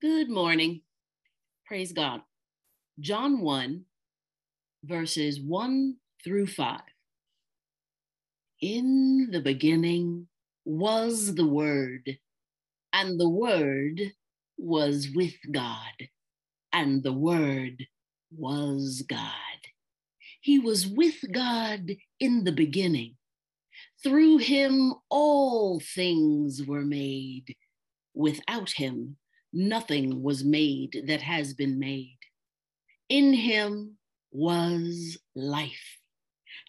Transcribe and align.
Good 0.00 0.30
morning. 0.30 0.82
Praise 1.66 1.92
God. 1.92 2.20
John 3.00 3.40
1, 3.40 3.84
verses 4.84 5.40
1 5.40 5.96
through 6.22 6.46
5. 6.46 6.80
In 8.62 9.30
the 9.32 9.40
beginning 9.40 10.28
was 10.64 11.34
the 11.34 11.48
Word, 11.48 12.16
and 12.92 13.18
the 13.18 13.28
Word 13.28 14.12
was 14.56 15.08
with 15.12 15.34
God, 15.50 16.08
and 16.72 17.02
the 17.02 17.12
Word 17.12 17.84
was 18.30 19.02
God. 19.08 19.32
He 20.40 20.60
was 20.60 20.86
with 20.86 21.16
God 21.32 21.90
in 22.20 22.44
the 22.44 22.52
beginning. 22.52 23.16
Through 24.04 24.38
him 24.38 24.94
all 25.10 25.80
things 25.80 26.62
were 26.64 26.84
made. 26.84 27.56
Without 28.14 28.70
him, 28.70 29.16
nothing 29.52 30.22
was 30.22 30.44
made 30.44 31.04
that 31.06 31.22
has 31.22 31.54
been 31.54 31.78
made. 31.78 32.18
In 33.08 33.32
him 33.32 33.96
was 34.30 35.18
life, 35.34 35.98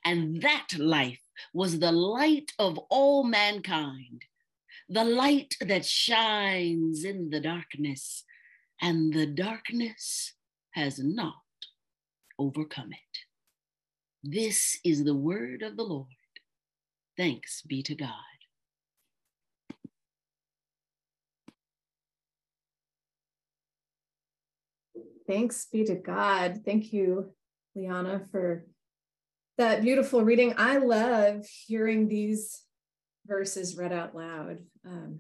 and 0.05 0.41
that 0.41 0.67
life 0.77 1.21
was 1.54 1.80
the 1.80 1.91
light 1.91 2.52
of 2.57 2.77
all 2.90 3.23
mankind, 3.23 4.23
the 4.88 5.04
light 5.04 5.55
that 5.62 5.85
shines 5.85 7.04
in 7.04 7.30
the 7.30 7.40
darkness, 7.40 8.23
and 8.82 9.13
the 9.13 9.26
darkness 9.26 10.34
has 10.71 10.99
not 10.99 11.34
overcome 12.38 12.91
it. 12.93 13.20
This 14.23 14.80
is 14.84 15.04
the 15.04 15.16
word 15.16 15.62
of 15.62 15.77
the 15.77 15.84
Lord. 15.84 16.07
Thanks 17.18 17.62
be 17.62 17.84
to 17.84 17.96
God. 17.96 18.38
Thanks 25.30 25.68
be 25.72 25.84
to 25.84 25.94
God. 25.94 26.62
Thank 26.66 26.92
you, 26.92 27.30
Liana, 27.76 28.24
for 28.32 28.66
that 29.60 29.84
beautiful 29.84 30.24
reading. 30.24 30.55
I 30.58 30.77
love 30.77 31.46
hearing 31.68 32.08
these 32.08 32.63
verses 33.27 33.77
read 33.77 33.94
out 33.94 34.16
loud. 34.16 34.58
Um, 34.84 35.20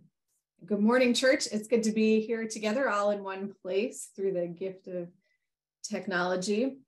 good 0.65 0.79
morning, 0.79 1.13
church. 1.13 1.47
It's 1.51 1.67
good 1.67 1.83
to 1.83 1.91
be 1.91 2.21
here 2.21 2.47
together, 2.47 2.89
all 2.89 3.11
in 3.11 3.23
one 3.23 3.53
place 3.61 4.09
through 4.15 4.33
the 4.33 4.47
gift 4.47 4.87
of 4.87 5.09
technology. 5.83 6.79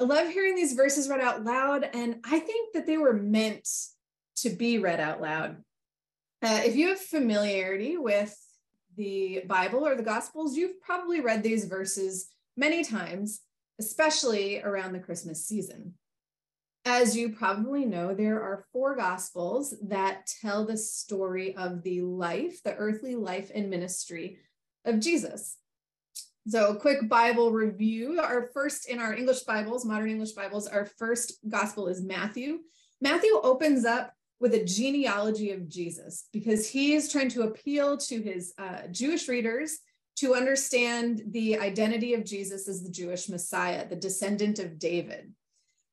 I 0.00 0.04
love 0.04 0.30
hearing 0.30 0.54
these 0.54 0.72
verses 0.72 1.10
read 1.10 1.20
out 1.20 1.44
loud, 1.44 1.86
and 1.92 2.20
I 2.24 2.38
think 2.38 2.72
that 2.72 2.86
they 2.86 2.96
were 2.96 3.12
meant 3.12 3.68
to 4.36 4.48
be 4.48 4.78
read 4.78 4.98
out 4.98 5.20
loud. 5.20 5.58
Uh, 6.40 6.62
if 6.64 6.74
you 6.74 6.88
have 6.88 7.00
familiarity 7.00 7.98
with 7.98 8.34
the 8.96 9.42
Bible 9.46 9.86
or 9.86 9.94
the 9.94 10.02
Gospels, 10.02 10.56
you've 10.56 10.80
probably 10.80 11.20
read 11.20 11.42
these 11.42 11.66
verses 11.66 12.30
many 12.56 12.84
times, 12.84 13.40
especially 13.78 14.60
around 14.62 14.92
the 14.92 15.00
Christmas 15.00 15.44
season. 15.44 15.94
As 16.84 17.16
you 17.16 17.30
probably 17.30 17.84
know, 17.84 18.12
there 18.12 18.42
are 18.42 18.64
four 18.72 18.96
Gospels 18.96 19.74
that 19.84 20.26
tell 20.40 20.64
the 20.64 20.76
story 20.76 21.54
of 21.56 21.82
the 21.82 22.02
life, 22.02 22.62
the 22.64 22.74
earthly 22.74 23.14
life 23.14 23.50
and 23.54 23.70
ministry 23.70 24.38
of 24.84 24.98
Jesus. 24.98 25.56
So, 26.48 26.70
a 26.70 26.76
quick 26.76 27.08
Bible 27.08 27.52
review. 27.52 28.18
Our 28.20 28.50
first 28.52 28.88
in 28.88 28.98
our 28.98 29.14
English 29.14 29.40
Bibles, 29.40 29.84
modern 29.84 30.10
English 30.10 30.32
Bibles, 30.32 30.66
our 30.66 30.86
first 30.86 31.34
Gospel 31.48 31.86
is 31.86 32.02
Matthew. 32.02 32.58
Matthew 33.00 33.30
opens 33.44 33.84
up 33.84 34.12
with 34.40 34.54
a 34.54 34.64
genealogy 34.64 35.52
of 35.52 35.68
Jesus 35.68 36.26
because 36.32 36.68
he 36.68 36.94
is 36.94 37.12
trying 37.12 37.28
to 37.28 37.42
appeal 37.42 37.96
to 37.96 38.20
his 38.20 38.54
uh, 38.58 38.88
Jewish 38.90 39.28
readers 39.28 39.78
to 40.22 40.36
understand 40.36 41.20
the 41.32 41.58
identity 41.58 42.14
of 42.14 42.24
Jesus 42.24 42.68
as 42.68 42.80
the 42.80 42.92
Jewish 42.92 43.28
Messiah, 43.28 43.88
the 43.88 43.96
descendant 43.96 44.60
of 44.60 44.78
David. 44.78 45.32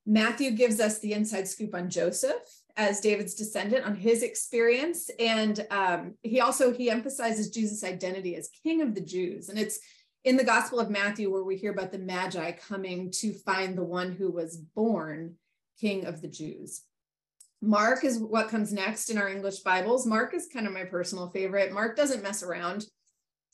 Matthew 0.05 0.51
gives 0.51 0.79
us 0.79 0.99
the 0.99 1.13
inside 1.13 1.47
scoop 1.47 1.73
on 1.73 1.89
Joseph 1.89 2.43
as 2.77 3.01
David's 3.01 3.33
descendant 3.33 3.87
on 3.87 3.95
his 3.95 4.21
experience, 4.21 5.09
and 5.19 5.65
um, 5.71 6.13
he 6.21 6.41
also 6.41 6.71
he 6.71 6.91
emphasizes 6.91 7.49
Jesus' 7.49 7.83
identity 7.83 8.35
as 8.35 8.51
King 8.61 8.83
of 8.83 8.93
the 8.93 9.01
Jews, 9.01 9.49
and 9.49 9.57
it's 9.57 9.79
in 10.23 10.37
the 10.37 10.43
Gospel 10.43 10.79
of 10.79 10.91
Matthew 10.91 11.31
where 11.31 11.43
we 11.43 11.57
hear 11.57 11.71
about 11.71 11.91
the 11.91 11.97
Magi 11.97 12.51
coming 12.51 13.09
to 13.13 13.33
find 13.33 13.75
the 13.75 13.83
one 13.83 14.11
who 14.11 14.29
was 14.29 14.57
born 14.57 15.37
King 15.81 16.05
of 16.05 16.21
the 16.21 16.27
Jews. 16.27 16.83
Mark 17.63 18.03
is 18.03 18.19
what 18.19 18.49
comes 18.49 18.71
next 18.71 19.09
in 19.09 19.17
our 19.17 19.27
English 19.27 19.61
Bibles. 19.61 20.05
Mark 20.05 20.35
is 20.35 20.47
kind 20.53 20.67
of 20.67 20.73
my 20.73 20.83
personal 20.83 21.31
favorite. 21.31 21.73
Mark 21.73 21.97
doesn't 21.97 22.21
mess 22.21 22.43
around. 22.43 22.85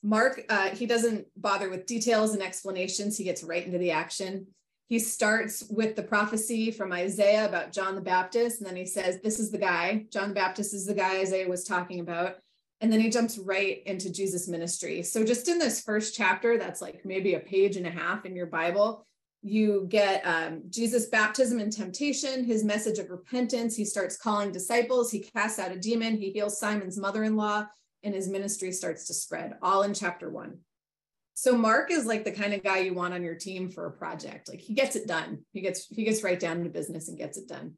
Mark, 0.05 0.43
uh, 0.49 0.69
he 0.69 0.85
doesn't 0.85 1.25
bother 1.35 1.67
with 1.67 1.88
details 1.88 2.35
and 2.35 2.43
explanations. 2.43 3.17
He 3.17 3.23
gets 3.23 3.43
right 3.43 3.66
into 3.66 3.79
the 3.79 3.89
action. 3.89 4.45
He 4.88 4.99
starts 4.99 5.66
with 5.67 5.95
the 5.95 6.03
prophecy 6.03 6.69
from 6.69 6.93
Isaiah 6.93 7.47
about 7.47 7.71
John 7.71 7.95
the 7.95 8.01
Baptist, 8.01 8.59
and 8.59 8.69
then 8.69 8.75
he 8.75 8.85
says, 8.85 9.19
This 9.23 9.39
is 9.39 9.49
the 9.49 9.57
guy. 9.57 10.05
John 10.11 10.29
the 10.29 10.35
Baptist 10.35 10.75
is 10.75 10.85
the 10.85 10.93
guy 10.93 11.21
Isaiah 11.21 11.49
was 11.49 11.63
talking 11.63 12.01
about. 12.01 12.35
And 12.81 12.93
then 12.93 12.99
he 12.99 13.09
jumps 13.09 13.39
right 13.39 13.81
into 13.88 14.11
Jesus' 14.11 14.47
ministry. 14.47 15.01
So, 15.01 15.25
just 15.25 15.47
in 15.47 15.57
this 15.57 15.81
first 15.81 16.13
chapter, 16.13 16.59
that's 16.59 16.81
like 16.81 17.03
maybe 17.03 17.33
a 17.33 17.39
page 17.39 17.75
and 17.75 17.87
a 17.87 17.91
half 17.91 18.25
in 18.25 18.35
your 18.35 18.45
Bible, 18.45 19.07
you 19.41 19.87
get 19.89 20.22
um, 20.23 20.61
Jesus' 20.69 21.07
baptism 21.07 21.59
and 21.59 21.73
temptation, 21.73 22.43
his 22.43 22.63
message 22.63 22.99
of 22.99 23.09
repentance. 23.09 23.75
He 23.75 23.85
starts 23.85 24.17
calling 24.17 24.51
disciples, 24.51 25.09
he 25.09 25.22
casts 25.22 25.57
out 25.57 25.72
a 25.72 25.79
demon, 25.79 26.16
he 26.16 26.29
heals 26.29 26.59
Simon's 26.59 26.99
mother 26.99 27.23
in 27.23 27.35
law, 27.35 27.66
and 28.05 28.13
his 28.13 28.29
ministry 28.29 28.71
starts 28.71 29.07
to 29.07 29.13
spread 29.13 29.57
all 29.61 29.81
in 29.81 29.93
chapter 29.93 30.29
one. 30.29 30.59
So 31.33 31.57
Mark 31.57 31.91
is 31.91 32.05
like 32.05 32.23
the 32.23 32.31
kind 32.31 32.53
of 32.53 32.63
guy 32.63 32.77
you 32.77 32.93
want 32.93 33.13
on 33.13 33.23
your 33.23 33.35
team 33.35 33.69
for 33.69 33.88
a 33.88 33.91
project. 33.91 34.47
Like 34.47 34.61
he 34.61 34.73
gets 34.73 34.95
it 34.95 35.07
done. 35.07 35.39
He 35.51 35.59
gets 35.59 35.88
he 35.88 36.05
gets 36.05 36.23
right 36.23 36.39
down 36.39 36.63
to 36.63 36.69
business 36.69 37.09
and 37.09 37.17
gets 37.17 37.38
it 37.38 37.49
done. 37.49 37.73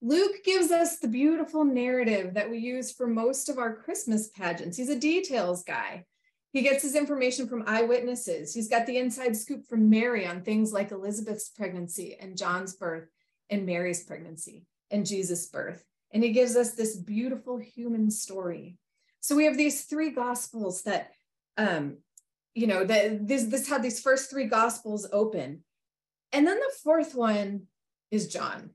Luke 0.00 0.36
gives 0.44 0.70
us 0.70 0.98
the 0.98 1.08
beautiful 1.08 1.64
narrative 1.64 2.32
that 2.32 2.48
we 2.48 2.56
use 2.56 2.90
for 2.90 3.06
most 3.06 3.50
of 3.50 3.58
our 3.58 3.76
Christmas 3.76 4.28
pageants. 4.28 4.78
He's 4.78 4.88
a 4.88 4.98
details 4.98 5.62
guy. 5.62 6.06
He 6.52 6.62
gets 6.62 6.82
his 6.82 6.96
information 6.96 7.46
from 7.46 7.64
eyewitnesses. 7.66 8.54
He's 8.54 8.68
got 8.68 8.86
the 8.86 8.96
inside 8.96 9.36
scoop 9.36 9.66
from 9.66 9.90
Mary 9.90 10.26
on 10.26 10.40
things 10.40 10.72
like 10.72 10.90
Elizabeth's 10.90 11.50
pregnancy 11.50 12.16
and 12.18 12.38
John's 12.38 12.74
birth 12.74 13.08
and 13.50 13.66
Mary's 13.66 14.04
pregnancy 14.04 14.64
and 14.90 15.04
Jesus' 15.04 15.46
birth. 15.46 15.84
And 16.12 16.24
he 16.24 16.32
gives 16.32 16.56
us 16.56 16.72
this 16.72 16.96
beautiful 16.96 17.58
human 17.58 18.10
story 18.10 18.78
so 19.20 19.36
we 19.36 19.44
have 19.44 19.56
these 19.56 19.84
three 19.84 20.10
gospels 20.10 20.82
that, 20.82 21.12
um, 21.56 21.98
you 22.54 22.66
know, 22.66 22.84
that 22.84 23.26
this 23.26 23.44
this 23.44 23.68
had 23.68 23.82
these 23.82 24.00
first 24.00 24.30
three 24.30 24.46
gospels 24.46 25.06
open, 25.12 25.62
and 26.32 26.46
then 26.46 26.58
the 26.58 26.72
fourth 26.82 27.14
one 27.14 27.66
is 28.10 28.28
John. 28.28 28.70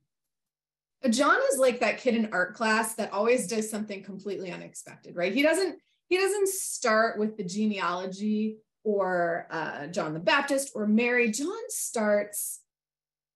John 1.09 1.37
is 1.51 1.59
like 1.59 1.79
that 1.81 1.99
kid 1.99 2.15
in 2.15 2.29
art 2.31 2.55
class 2.55 2.95
that 2.95 3.13
always 3.13 3.47
does 3.47 3.69
something 3.69 4.03
completely 4.03 4.51
unexpected, 4.51 5.15
right? 5.15 5.33
He 5.33 5.41
doesn't 5.41 5.77
he 6.07 6.17
doesn't 6.17 6.49
start 6.49 7.19
with 7.19 7.37
the 7.37 7.43
genealogy 7.43 8.57
or 8.83 9.47
uh, 9.49 9.87
John 9.87 10.13
the 10.13 10.19
Baptist 10.19 10.71
or 10.75 10.87
Mary. 10.87 11.31
John 11.31 11.69
starts 11.69 12.61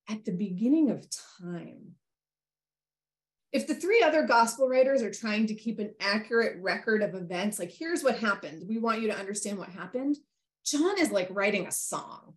at 0.08 0.25
the 0.25 0.31
beginning 0.31 0.92
of 0.92 1.08
time 1.42 1.96
if 3.52 3.66
the 3.66 3.76
three 3.76 4.02
other 4.02 4.24
gospel 4.24 4.68
writers 4.68 5.02
are 5.02 5.12
trying 5.12 5.48
to 5.48 5.56
keep 5.56 5.80
an 5.80 5.94
accurate 6.00 6.62
record 6.62 7.02
of 7.02 7.16
events, 7.16 7.58
like 7.58 7.72
here's 7.72 8.04
what 8.04 8.20
happened, 8.20 8.68
we 8.68 8.78
want 8.78 9.02
you 9.02 9.08
to 9.08 9.18
understand 9.18 9.58
what 9.58 9.70
happened, 9.70 10.18
John 10.66 11.00
is 11.00 11.12
like 11.12 11.28
writing 11.32 11.66
a 11.66 11.72
song. 11.72 12.36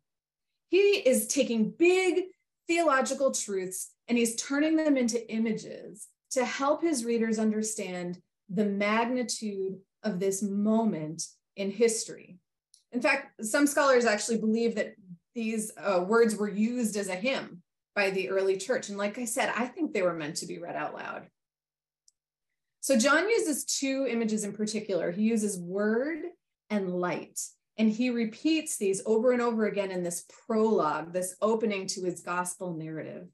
He 0.69 0.79
is 0.79 1.27
taking 1.27 1.71
big 1.71 2.25
theological 2.67 3.33
truths 3.33 3.91
and 4.09 4.17
he's 4.17 4.37
turning 4.37 4.77
them 4.77 4.97
into 4.97 5.31
images 5.31 6.09
to 6.31 6.45
help 6.47 6.83
his 6.83 7.05
readers 7.05 7.39
understand 7.39 8.19
the 8.49 8.65
magnitude 8.65 9.79
of 10.03 10.19
this 10.19 10.43
moment 10.43 11.27
in 11.57 11.71
history. 11.71 12.39
In 12.93 13.03
fact, 13.03 13.45
some 13.45 13.67
scholars 13.67 14.07
actually 14.07 14.39
believe 14.39 14.75
that 14.77 14.95
these 15.35 15.73
uh, 15.77 16.05
words 16.07 16.37
were 16.37 16.51
used 16.51 16.97
as 16.97 17.09
a 17.09 17.15
hymn 17.15 17.63
by 17.95 18.11
the 18.11 18.31
early 18.31 18.57
church. 18.57 18.89
And 18.89 18.99
like 18.99 19.19
I 19.19 19.25
said, 19.25 19.53
I 19.57 19.67
think 19.67 19.93
they 19.93 20.03
were 20.03 20.15
meant 20.15 20.37
to 20.37 20.47
be 20.47 20.59
read 20.59 20.77
out 20.77 20.95
loud. 20.95 21.27
So 22.81 22.99
John 22.99 23.29
uses 23.29 23.65
two 23.65 24.07
images 24.09 24.45
in 24.45 24.53
particular. 24.53 25.11
He 25.11 25.23
uses 25.23 25.59
word 25.59 26.19
and 26.71 26.95
light. 26.95 27.41
And 27.79 27.91
he 27.91 28.11
repeats 28.11 28.77
these 28.77 29.03
over 29.07 29.33
and 29.33 29.41
over 29.41 29.67
again 29.67 29.91
in 29.91 30.03
this 30.03 30.25
prologue, 30.47 31.13
this 31.13 31.37
opening 31.41 31.87
to 31.89 32.03
his 32.03 32.21
gospel 32.21 32.75
narrative. 32.75 33.29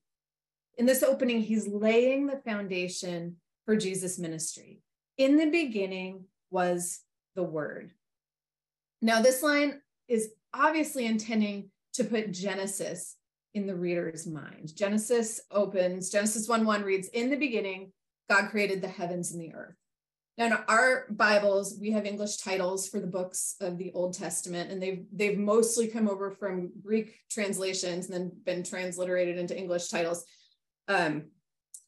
In 0.76 0.86
this 0.86 1.02
opening, 1.02 1.42
he's 1.42 1.66
laying 1.66 2.26
the 2.26 2.40
foundation 2.44 3.36
for 3.64 3.76
Jesus' 3.76 4.18
ministry. 4.18 4.80
In 5.16 5.36
the 5.36 5.50
beginning 5.50 6.24
was 6.50 7.00
the 7.34 7.42
word. 7.42 7.90
Now, 9.02 9.20
this 9.20 9.42
line 9.42 9.80
is 10.08 10.30
obviously 10.54 11.06
intending 11.06 11.70
to 11.94 12.04
put 12.04 12.32
Genesis 12.32 13.16
in 13.54 13.66
the 13.66 13.74
reader's 13.74 14.26
mind. 14.26 14.74
Genesis 14.76 15.40
opens, 15.50 16.10
Genesis 16.10 16.48
1 16.48 16.64
1 16.64 16.82
reads, 16.82 17.08
In 17.08 17.30
the 17.30 17.36
beginning, 17.36 17.92
God 18.28 18.50
created 18.50 18.82
the 18.82 18.88
heavens 18.88 19.32
and 19.32 19.40
the 19.40 19.54
earth. 19.54 19.76
Now, 20.36 20.46
in 20.46 20.52
our 20.68 21.06
Bibles, 21.10 21.78
we 21.80 21.90
have 21.90 22.06
English 22.06 22.36
titles 22.36 22.88
for 22.88 23.00
the 23.00 23.08
books 23.08 23.56
of 23.60 23.76
the 23.76 23.90
Old 23.92 24.14
Testament, 24.14 24.70
and 24.70 24.80
they've 24.80 25.04
they've 25.12 25.36
mostly 25.36 25.88
come 25.88 26.08
over 26.08 26.30
from 26.30 26.70
Greek 26.80 27.18
translations 27.28 28.08
and 28.08 28.14
then 28.14 28.32
been 28.44 28.62
transliterated 28.62 29.36
into 29.36 29.58
English 29.58 29.88
titles. 29.88 30.24
Um, 30.86 31.30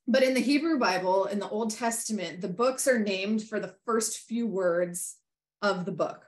but 0.08 0.24
in 0.24 0.34
the 0.34 0.40
Hebrew 0.40 0.80
Bible, 0.80 1.26
in 1.26 1.38
the 1.38 1.48
Old 1.48 1.70
Testament, 1.70 2.40
the 2.40 2.48
books 2.48 2.88
are 2.88 2.98
named 2.98 3.44
for 3.44 3.60
the 3.60 3.74
first 3.86 4.18
few 4.18 4.48
words 4.48 5.16
of 5.62 5.84
the 5.84 5.92
book. 5.92 6.26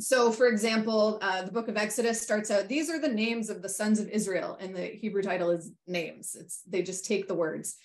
So, 0.00 0.32
for 0.32 0.46
example, 0.46 1.18
uh, 1.20 1.42
the 1.42 1.52
book 1.52 1.68
of 1.68 1.76
Exodus 1.76 2.20
starts 2.20 2.50
out, 2.50 2.68
these 2.68 2.88
are 2.88 2.98
the 2.98 3.08
names 3.08 3.50
of 3.50 3.60
the 3.60 3.68
sons 3.68 4.00
of 4.00 4.08
Israel, 4.08 4.56
and 4.58 4.74
the 4.74 4.86
Hebrew 4.86 5.20
title 5.20 5.50
is 5.50 5.72
names. 5.86 6.34
It's 6.38 6.62
they 6.66 6.82
just 6.82 7.04
take 7.04 7.28
the 7.28 7.34
words. 7.34 7.76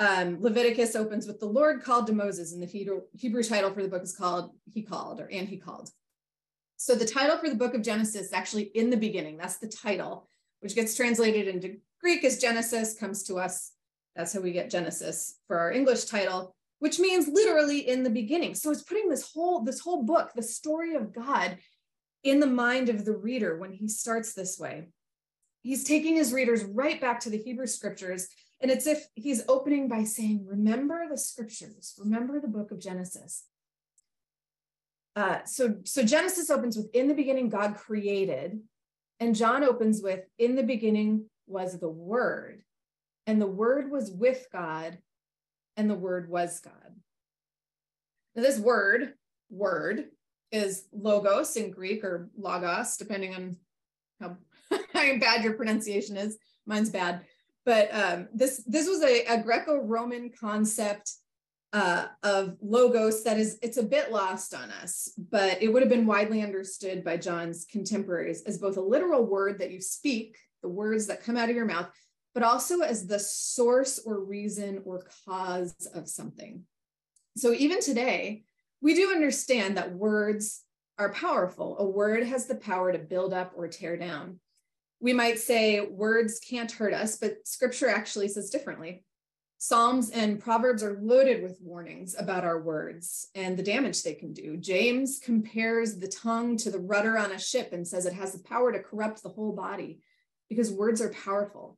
Um, 0.00 0.38
Leviticus 0.40 0.96
opens 0.96 1.28
with 1.28 1.38
the 1.38 1.46
Lord 1.46 1.84
called 1.84 2.08
to 2.08 2.12
Moses, 2.12 2.52
and 2.52 2.60
the 2.60 2.66
Hebrew, 2.66 3.02
Hebrew 3.12 3.44
title 3.44 3.72
for 3.72 3.80
the 3.80 3.88
book 3.88 4.02
is 4.02 4.16
called 4.16 4.50
He 4.72 4.82
Called 4.82 5.20
or 5.20 5.28
And 5.30 5.48
He 5.48 5.56
Called. 5.56 5.88
So 6.78 6.96
the 6.96 7.06
title 7.06 7.38
for 7.38 7.48
the 7.48 7.54
book 7.54 7.74
of 7.74 7.82
Genesis 7.82 8.26
is 8.26 8.32
actually 8.32 8.64
in 8.74 8.90
the 8.90 8.96
beginning. 8.96 9.36
That's 9.36 9.58
the 9.58 9.68
title, 9.68 10.26
which 10.60 10.74
gets 10.74 10.96
translated 10.96 11.46
into 11.46 11.76
Greek 12.00 12.24
as 12.24 12.38
Genesis, 12.40 12.98
comes 12.98 13.22
to 13.24 13.36
us. 13.36 13.70
That's 14.16 14.32
how 14.32 14.40
we 14.40 14.50
get 14.50 14.68
Genesis 14.68 15.38
for 15.46 15.60
our 15.60 15.70
English 15.70 16.06
title, 16.06 16.56
which 16.82 16.98
means 16.98 17.28
literally 17.28 17.88
in 17.88 18.02
the 18.02 18.10
beginning. 18.10 18.56
So 18.56 18.72
it's 18.72 18.82
putting 18.82 19.08
this 19.08 19.30
whole 19.32 19.62
this 19.62 19.78
whole 19.78 20.02
book, 20.02 20.32
the 20.34 20.42
story 20.42 20.96
of 20.96 21.14
God, 21.14 21.58
in 22.24 22.40
the 22.40 22.46
mind 22.46 22.88
of 22.88 23.04
the 23.04 23.16
reader 23.16 23.56
when 23.56 23.72
he 23.72 23.86
starts 23.86 24.34
this 24.34 24.58
way. 24.58 24.88
He's 25.62 25.84
taking 25.84 26.16
his 26.16 26.32
readers 26.32 26.64
right 26.64 27.00
back 27.00 27.20
to 27.20 27.30
the 27.30 27.38
Hebrew 27.38 27.68
scriptures 27.68 28.26
and 28.60 28.68
it's 28.68 28.86
if 28.86 29.06
he's 29.14 29.44
opening 29.48 29.88
by 29.88 30.04
saying, 30.04 30.44
Remember 30.46 31.06
the 31.08 31.18
scriptures, 31.18 31.94
remember 31.98 32.40
the 32.40 32.48
book 32.48 32.70
of 32.70 32.80
Genesis. 32.80 33.44
Uh, 35.14 35.44
so, 35.44 35.76
so 35.84 36.02
Genesis 36.02 36.48
opens 36.48 36.76
with, 36.76 36.88
In 36.94 37.08
the 37.08 37.14
beginning, 37.14 37.48
God 37.48 37.76
created. 37.76 38.60
And 39.20 39.36
John 39.36 39.62
opens 39.62 40.02
with, 40.02 40.20
In 40.38 40.56
the 40.56 40.62
beginning 40.62 41.26
was 41.46 41.78
the 41.78 41.88
Word. 41.88 42.62
And 43.26 43.40
the 43.40 43.46
Word 43.46 43.90
was 43.90 44.10
with 44.10 44.46
God, 44.52 44.98
and 45.76 45.88
the 45.88 45.94
Word 45.94 46.28
was 46.28 46.60
God. 46.60 46.72
Now, 48.34 48.42
this 48.42 48.58
word, 48.58 49.14
word, 49.50 50.06
is 50.50 50.84
logos 50.92 51.56
in 51.56 51.70
Greek 51.70 52.04
or 52.04 52.30
logos, 52.36 52.96
depending 52.96 53.34
on 53.34 53.56
how, 54.20 54.36
bad 54.92 55.44
your 55.44 55.54
pronunciation 55.54 56.16
is. 56.16 56.38
Mine's 56.66 56.90
bad 56.90 57.22
but 57.64 57.94
um, 57.94 58.28
this 58.34 58.62
this 58.66 58.88
was 58.88 59.02
a, 59.02 59.24
a 59.26 59.42
Greco-Roman 59.42 60.30
concept 60.38 61.12
uh, 61.72 62.06
of 62.22 62.56
logos 62.60 63.24
that 63.24 63.38
is 63.38 63.58
it's 63.62 63.76
a 63.76 63.82
bit 63.82 64.12
lost 64.12 64.54
on 64.54 64.70
us, 64.70 65.12
but 65.30 65.62
it 65.62 65.72
would 65.72 65.82
have 65.82 65.90
been 65.90 66.06
widely 66.06 66.42
understood 66.42 67.04
by 67.04 67.16
John's 67.16 67.64
contemporaries 67.70 68.42
as 68.42 68.58
both 68.58 68.76
a 68.76 68.82
literal 68.82 69.24
word 69.24 69.58
that 69.60 69.70
you 69.70 69.80
speak, 69.80 70.36
the 70.62 70.68
words 70.68 71.06
that 71.06 71.22
come 71.22 71.36
out 71.36 71.48
of 71.48 71.56
your 71.56 71.64
mouth, 71.64 71.88
but 72.34 72.42
also 72.42 72.80
as 72.80 73.06
the 73.06 73.18
source 73.18 73.98
or 74.04 74.24
reason 74.24 74.82
or 74.84 75.04
cause 75.26 75.74
of 75.94 76.08
something. 76.08 76.62
So 77.36 77.52
even 77.52 77.80
today, 77.80 78.44
we 78.80 78.94
do 78.94 79.10
understand 79.10 79.76
that 79.76 79.94
words 79.94 80.64
are 80.98 81.12
powerful. 81.12 81.78
A 81.78 81.86
word 81.86 82.24
has 82.24 82.46
the 82.46 82.54
power 82.54 82.92
to 82.92 82.98
build 82.98 83.32
up 83.32 83.52
or 83.56 83.68
tear 83.68 83.96
down 83.96 84.40
we 85.02 85.12
might 85.12 85.40
say 85.40 85.80
words 85.80 86.38
can't 86.38 86.70
hurt 86.70 86.94
us, 86.94 87.16
but 87.16 87.46
scripture 87.46 87.88
actually 87.88 88.28
says 88.28 88.50
differently. 88.50 89.04
Psalms 89.58 90.10
and 90.10 90.40
Proverbs 90.40 90.82
are 90.82 90.98
loaded 91.02 91.42
with 91.42 91.58
warnings 91.60 92.14
about 92.16 92.44
our 92.44 92.62
words 92.62 93.28
and 93.34 93.56
the 93.56 93.64
damage 93.64 94.02
they 94.02 94.14
can 94.14 94.32
do. 94.32 94.56
James 94.56 95.18
compares 95.18 95.98
the 95.98 96.06
tongue 96.06 96.56
to 96.56 96.70
the 96.70 96.78
rudder 96.78 97.18
on 97.18 97.32
a 97.32 97.38
ship 97.38 97.72
and 97.72 97.86
says 97.86 98.06
it 98.06 98.12
has 98.12 98.32
the 98.32 98.44
power 98.44 98.72
to 98.72 98.78
corrupt 98.78 99.22
the 99.22 99.28
whole 99.28 99.52
body 99.52 100.00
because 100.48 100.70
words 100.70 101.00
are 101.00 101.10
powerful. 101.10 101.76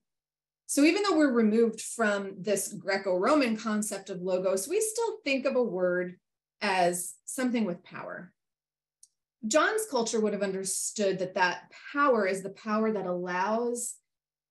So 0.67 0.83
even 0.83 1.03
though 1.03 1.17
we're 1.17 1.33
removed 1.33 1.81
from 1.81 2.35
this 2.39 2.73
Greco 2.73 3.17
Roman 3.17 3.57
concept 3.57 4.11
of 4.11 4.23
logos, 4.23 4.67
we 4.67 4.81
still 4.81 5.19
think 5.25 5.45
of 5.45 5.57
a 5.57 5.63
word 5.63 6.17
as 6.61 7.15
something 7.27 7.65
with 7.65 7.85
power. 7.85 8.33
John's 9.47 9.87
culture 9.91 10.21
would 10.21 10.33
have 10.33 10.43
understood 10.43 11.19
that 11.19 11.35
that 11.35 11.71
power 11.93 12.27
is 12.27 12.43
the 12.43 12.51
power 12.51 12.91
that 12.91 13.07
allows 13.07 13.97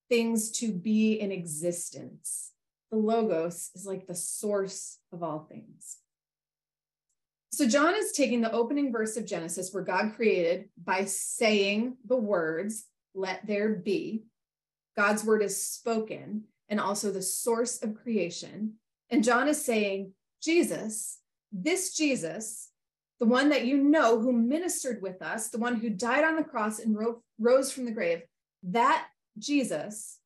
things 0.07 0.51
to 0.51 0.71
be 0.71 1.13
in 1.13 1.31
existence. 1.31 2.51
The 2.91 2.97
Logos 2.97 3.71
is 3.73 3.87
like 3.87 4.05
the 4.05 4.13
source 4.13 4.99
of 5.11 5.23
all 5.23 5.47
things. 5.49 5.97
So 7.51 7.67
John 7.67 7.95
is 7.95 8.11
taking 8.11 8.41
the 8.41 8.51
opening 8.51 8.91
verse 8.91 9.17
of 9.17 9.25
Genesis 9.25 9.73
where 9.73 9.83
God 9.83 10.13
created 10.15 10.69
by 10.83 11.05
saying 11.05 11.97
the 12.05 12.15
words, 12.15 12.85
let 13.15 13.45
there 13.47 13.69
be. 13.69 14.25
God's 14.95 15.23
word 15.23 15.41
is 15.41 15.61
spoken 15.61 16.43
and 16.69 16.79
also 16.79 17.11
the 17.11 17.21
source 17.21 17.81
of 17.81 17.95
creation. 17.95 18.73
And 19.09 19.23
John 19.23 19.47
is 19.47 19.63
saying, 19.63 20.13
Jesus, 20.41 21.19
this 21.51 21.95
Jesus 21.95 22.69
the 23.23 23.29
one 23.29 23.47
that 23.49 23.65
you 23.65 23.77
know 23.77 24.19
who 24.19 24.33
ministered 24.33 25.01
with 25.01 25.21
us, 25.21 25.47
the 25.47 25.57
one 25.57 25.75
who 25.75 25.89
died 25.89 26.25
on 26.25 26.35
the 26.35 26.43
cross 26.43 26.79
and 26.79 26.93
ro- 26.93 27.21
rose 27.39 27.71
from 27.71 27.85
the 27.85 27.91
grave, 27.91 28.21
that 28.63 29.07
Jesus, 29.39 30.19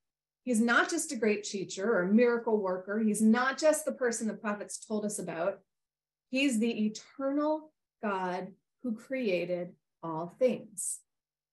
he's 0.44 0.60
not 0.60 0.90
just 0.90 1.12
a 1.12 1.16
great 1.16 1.44
teacher 1.44 1.96
or 1.96 2.08
miracle 2.08 2.58
worker. 2.60 2.98
He's 2.98 3.22
not 3.22 3.60
just 3.60 3.86
the 3.86 3.92
person 3.92 4.28
the 4.28 4.34
prophets 4.34 4.84
told 4.84 5.06
us 5.06 5.20
about. 5.20 5.60
He's 6.32 6.58
the 6.58 6.88
eternal 6.88 7.72
God 8.02 8.48
who 8.82 8.96
created 8.96 9.74
all 10.02 10.36
things. 10.40 10.98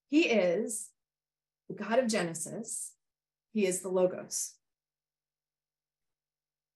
He 0.08 0.22
is 0.22 0.88
the 1.69 1.75
God 1.75 1.99
of 1.99 2.06
Genesis. 2.06 2.93
He 3.55 3.67
is 3.67 3.81
the 3.81 3.89
Logos. 3.89 4.55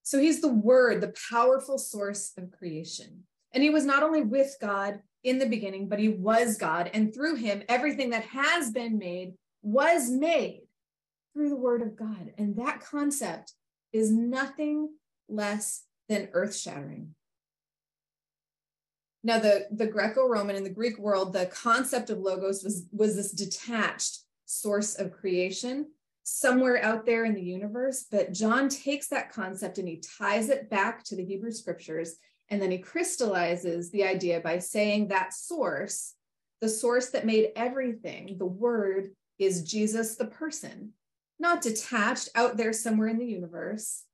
So 0.05 0.19
he's 0.19 0.41
the 0.41 0.49
word, 0.49 1.03
the 1.03 1.13
powerful 1.31 1.77
source 1.77 2.33
of 2.39 2.53
creation. 2.53 3.25
And 3.53 3.63
he 3.63 3.69
was 3.69 3.85
not 3.85 4.03
only 4.03 4.23
with 4.23 4.57
God 4.61 5.01
in 5.25 5.39
the 5.39 5.47
beginning, 5.47 5.89
but 5.89 5.99
he 5.99 6.09
was 6.09 6.57
God. 6.57 6.91
And 6.95 7.13
through 7.13 7.35
him, 7.35 7.63
everything 7.69 8.11
that 8.11 8.25
has 8.25 8.71
been 8.71 8.97
made 8.97 9.35
was 9.61 10.09
made 10.09 10.63
through 11.35 11.51
the 11.51 11.57
word 11.57 11.83
of 11.83 11.97
God. 11.97 12.33
And 12.39 12.57
that 12.57 12.81
concept 12.81 13.53
is 13.93 14.11
nothing 14.11 14.89
less 15.29 15.83
than 16.09 16.29
earth 16.33 16.57
shattering. 16.57 17.15
Now, 19.25 19.41
the, 19.41 19.67
the 19.73 19.87
Greco 19.87 20.27
Roman 20.27 20.57
and 20.57 20.65
the 20.65 20.71
Greek 20.71 20.99
world, 20.99 21.33
the 21.33 21.47
concept 21.47 22.09
of 22.09 22.19
logos 22.19 22.63
was, 22.63 22.87
was 22.93 23.17
this 23.17 23.33
detached 23.33 24.21
source 24.47 24.95
of 24.95 25.12
creation 25.12 25.88
somewhere 26.28 26.82
out 26.82 27.06
there 27.06 27.25
in 27.25 27.35
the 27.35 27.42
universe. 27.42 28.06
But 28.11 28.32
John 28.32 28.68
takes 28.68 29.08
that 29.08 29.32
concept 29.32 29.78
and 29.78 29.88
he 29.88 30.02
ties 30.18 30.49
it 30.49 30.68
back 30.68 31.02
to 31.04 31.16
the 31.16 31.25
Hebrew 31.25 31.52
scriptures 31.52 32.16
and 32.50 32.62
then 32.62 32.70
he 32.70 32.78
crystallizes 32.78 33.90
the 33.90 34.04
idea 34.04 34.40
by 34.40 34.58
saying 34.58 35.08
that 35.08 35.35
source, 35.35 36.14
the 36.61 36.68
source 36.68 37.11
that 37.11 37.26
made 37.26 37.50
everything, 37.56 38.37
the 38.38 38.47
word 38.47 39.11
is 39.38 39.62
Jesus, 39.62 40.16
the 40.16 40.26
person, 40.26 40.92
not 41.38 41.62
detached 41.62 42.30
out 42.35 42.56
there 42.56 42.73
somewhere 42.73 43.08
in 43.08 43.18
the 43.18 43.26
universe, 43.26 44.04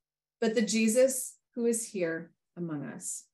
but 0.41 0.55
the 0.55 0.63
Jesus 0.63 1.37
who 1.55 1.67
is 1.67 1.87
here 1.87 2.33
among 2.57 2.85
us. 2.85 3.25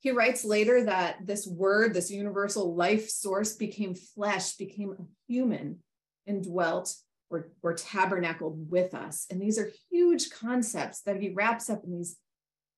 He 0.00 0.10
writes 0.10 0.44
later 0.44 0.84
that 0.84 1.26
this 1.26 1.46
word, 1.46 1.92
this 1.92 2.10
universal 2.10 2.74
life 2.74 3.08
source, 3.08 3.54
became 3.54 3.94
flesh, 3.94 4.56
became 4.56 4.92
a 4.92 5.04
human, 5.26 5.80
and 6.26 6.44
dwelt 6.44 6.94
or, 7.30 7.48
or 7.62 7.74
tabernacled 7.74 8.70
with 8.70 8.94
us. 8.94 9.26
And 9.30 9.40
these 9.40 9.58
are 9.58 9.70
huge 9.90 10.30
concepts 10.30 11.02
that 11.02 11.20
he 11.20 11.30
wraps 11.30 11.70
up 11.70 11.84
in 11.84 11.92
these 11.92 12.16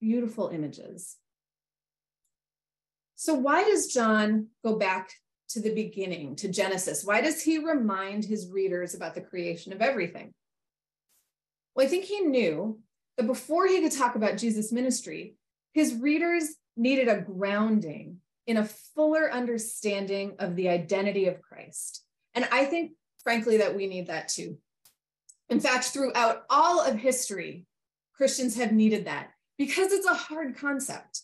beautiful 0.00 0.48
images. 0.48 1.16
So, 3.16 3.34
why 3.34 3.64
does 3.64 3.92
John 3.92 4.48
go 4.64 4.76
back 4.76 5.12
to 5.50 5.60
the 5.60 5.74
beginning, 5.74 6.36
to 6.36 6.48
Genesis? 6.48 7.04
Why 7.04 7.20
does 7.20 7.42
he 7.42 7.58
remind 7.58 8.24
his 8.24 8.50
readers 8.50 8.94
about 8.94 9.14
the 9.14 9.20
creation 9.20 9.72
of 9.72 9.80
everything? 9.80 10.32
Well, 11.74 11.86
I 11.86 11.88
think 11.88 12.04
he 12.04 12.20
knew 12.20 12.80
that 13.16 13.26
before 13.26 13.66
he 13.66 13.80
could 13.80 13.92
talk 13.92 14.16
about 14.16 14.38
Jesus' 14.38 14.72
ministry, 14.72 15.36
his 15.72 15.94
readers 15.94 16.56
needed 16.76 17.08
a 17.08 17.20
grounding 17.20 18.18
in 18.46 18.56
a 18.56 18.64
fuller 18.64 19.32
understanding 19.32 20.34
of 20.38 20.56
the 20.56 20.68
identity 20.68 21.28
of 21.28 21.40
Christ. 21.40 22.04
And 22.34 22.48
I 22.50 22.64
think, 22.64 22.92
frankly, 23.24 23.58
that 23.58 23.76
we 23.76 23.86
need 23.86 24.08
that 24.08 24.28
too. 24.28 24.58
In 25.48 25.60
fact, 25.60 25.86
throughout 25.86 26.44
all 26.48 26.80
of 26.80 26.96
history, 26.96 27.66
Christians 28.14 28.56
have 28.56 28.72
needed 28.72 29.06
that 29.06 29.30
because 29.58 29.92
it's 29.92 30.06
a 30.06 30.14
hard 30.14 30.56
concept 30.56 31.22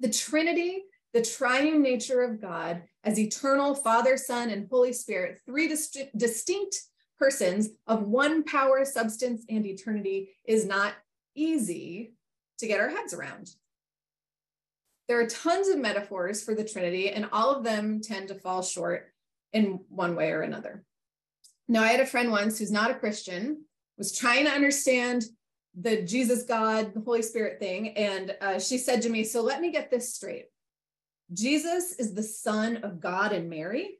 the 0.00 0.10
Trinity, 0.10 0.82
the 1.12 1.22
triune 1.22 1.80
nature 1.80 2.22
of 2.22 2.40
God 2.40 2.82
as 3.04 3.18
eternal 3.18 3.72
Father, 3.72 4.16
Son, 4.16 4.50
and 4.50 4.66
Holy 4.68 4.92
Spirit, 4.92 5.38
three 5.46 5.68
dist- 5.68 6.08
distinct 6.16 6.76
persons 7.18 7.68
of 7.86 8.02
one 8.02 8.42
power, 8.42 8.84
substance, 8.84 9.44
and 9.48 9.64
eternity, 9.64 10.30
is 10.44 10.66
not 10.66 10.94
easy 11.36 12.14
to 12.58 12.66
get 12.66 12.80
our 12.80 12.88
heads 12.88 13.14
around. 13.14 13.50
There 15.06 15.20
are 15.20 15.26
tons 15.26 15.68
of 15.68 15.78
metaphors 15.78 16.42
for 16.42 16.54
the 16.54 16.64
Trinity, 16.64 17.10
and 17.10 17.28
all 17.30 17.54
of 17.54 17.62
them 17.62 18.00
tend 18.00 18.28
to 18.28 18.34
fall 18.34 18.62
short 18.62 19.11
in 19.52 19.80
one 19.88 20.16
way 20.16 20.30
or 20.30 20.42
another. 20.42 20.84
Now, 21.68 21.82
I 21.82 21.88
had 21.88 22.00
a 22.00 22.06
friend 22.06 22.30
once 22.30 22.58
who's 22.58 22.70
not 22.70 22.90
a 22.90 22.98
Christian, 22.98 23.64
was 23.96 24.16
trying 24.16 24.46
to 24.46 24.50
understand 24.50 25.24
the 25.78 26.02
Jesus, 26.02 26.42
God, 26.42 26.92
the 26.94 27.00
Holy 27.00 27.22
Spirit 27.22 27.58
thing. 27.58 27.96
And 27.96 28.36
uh, 28.40 28.58
she 28.58 28.78
said 28.78 29.02
to 29.02 29.08
me, 29.08 29.24
So 29.24 29.42
let 29.42 29.60
me 29.60 29.70
get 29.70 29.90
this 29.90 30.14
straight. 30.14 30.46
Jesus 31.32 31.92
is 31.98 32.14
the 32.14 32.22
son 32.22 32.78
of 32.78 33.00
God 33.00 33.32
and 33.32 33.48
Mary. 33.48 33.98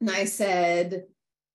And 0.00 0.10
I 0.10 0.24
said, 0.24 1.04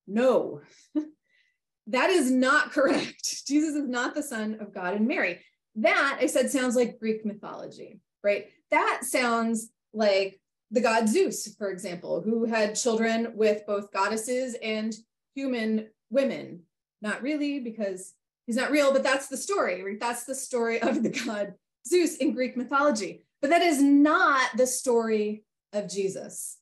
No, 0.08 0.62
that 1.88 2.10
is 2.10 2.30
not 2.30 2.72
correct. 2.72 3.46
Jesus 3.48 3.76
is 3.76 3.88
not 3.88 4.14
the 4.14 4.24
son 4.24 4.58
of 4.60 4.74
God 4.74 4.94
and 4.94 5.08
Mary. 5.08 5.40
That 5.76 6.20
I 6.22 6.28
said 6.28 6.52
sounds 6.52 6.76
like 6.76 7.00
Greek 7.00 7.26
mythology, 7.26 8.00
right? 8.24 8.48
That 8.70 9.02
sounds 9.04 9.70
like 9.92 10.40
the 10.74 10.82
god 10.82 11.08
Zeus, 11.08 11.48
for 11.56 11.70
example, 11.70 12.20
who 12.22 12.46
had 12.46 12.76
children 12.76 13.34
with 13.36 13.66
both 13.68 13.94
goddesses 13.94 14.56
and 14.62 14.94
human 15.36 15.88
women. 16.10 16.64
Not 17.02 17.22
really, 17.22 17.60
because 17.60 18.14
he's 18.48 18.56
not 18.56 18.72
real, 18.72 18.92
but 18.92 19.04
that's 19.04 19.28
the 19.28 19.38
story, 19.38 19.84
right? 19.84 20.00
That's 20.00 20.24
the 20.24 20.36
story 20.36 20.82
of 20.82 21.04
the 21.04 21.10
god 21.10 21.54
Zeus 21.88 22.18
in 22.18 22.34
Greek 22.34 22.58
mythology. 22.58 23.24
But 23.40 23.52
that 23.52 23.62
is 23.62 23.82
not 23.82 24.58
the 24.58 24.66
story 24.66 25.44
of 25.74 25.90
Jesus. 25.90 26.58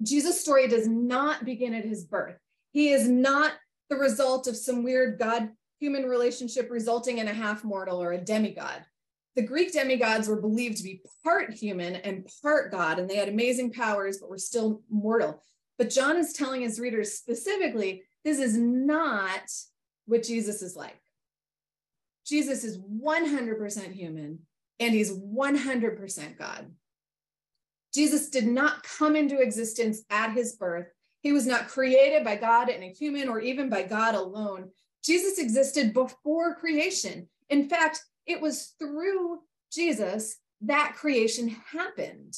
Jesus' 0.00 0.40
story 0.40 0.68
does 0.68 0.86
not 0.86 1.44
begin 1.44 1.74
at 1.74 1.84
his 1.84 2.04
birth. 2.04 2.36
He 2.72 2.90
is 2.90 3.08
not 3.08 3.52
the 3.90 3.96
result 3.96 4.46
of 4.46 4.56
some 4.56 4.84
weird 4.84 5.18
God 5.18 5.50
human 5.80 6.04
relationship 6.04 6.70
resulting 6.70 7.18
in 7.18 7.26
a 7.26 7.34
half 7.34 7.64
mortal 7.64 8.00
or 8.00 8.12
a 8.12 8.18
demigod. 8.18 8.84
The 9.38 9.46
Greek 9.46 9.72
demigods 9.72 10.26
were 10.26 10.40
believed 10.40 10.78
to 10.78 10.82
be 10.82 11.00
part 11.22 11.54
human 11.54 11.94
and 11.94 12.28
part 12.42 12.72
God, 12.72 12.98
and 12.98 13.08
they 13.08 13.14
had 13.14 13.28
amazing 13.28 13.72
powers, 13.72 14.18
but 14.18 14.28
were 14.28 14.36
still 14.36 14.82
mortal. 14.90 15.40
But 15.78 15.90
John 15.90 16.16
is 16.16 16.32
telling 16.32 16.62
his 16.62 16.80
readers 16.80 17.12
specifically 17.12 18.02
this 18.24 18.40
is 18.40 18.56
not 18.56 19.48
what 20.06 20.24
Jesus 20.24 20.60
is 20.60 20.74
like. 20.74 21.00
Jesus 22.26 22.64
is 22.64 22.80
100% 22.80 23.92
human 23.92 24.40
and 24.80 24.92
he's 24.92 25.12
100% 25.12 26.36
God. 26.36 26.72
Jesus 27.94 28.30
did 28.30 28.48
not 28.48 28.82
come 28.82 29.14
into 29.14 29.38
existence 29.38 30.02
at 30.10 30.32
his 30.32 30.56
birth. 30.56 30.88
He 31.20 31.30
was 31.30 31.46
not 31.46 31.68
created 31.68 32.24
by 32.24 32.34
God 32.34 32.70
and 32.70 32.82
a 32.82 32.88
human 32.88 33.28
or 33.28 33.38
even 33.38 33.68
by 33.68 33.84
God 33.84 34.16
alone. 34.16 34.70
Jesus 35.04 35.38
existed 35.38 35.94
before 35.94 36.56
creation. 36.56 37.28
In 37.50 37.68
fact, 37.68 38.02
it 38.28 38.40
was 38.40 38.74
through 38.78 39.40
Jesus 39.72 40.36
that 40.60 40.94
creation 40.96 41.56
happened. 41.72 42.34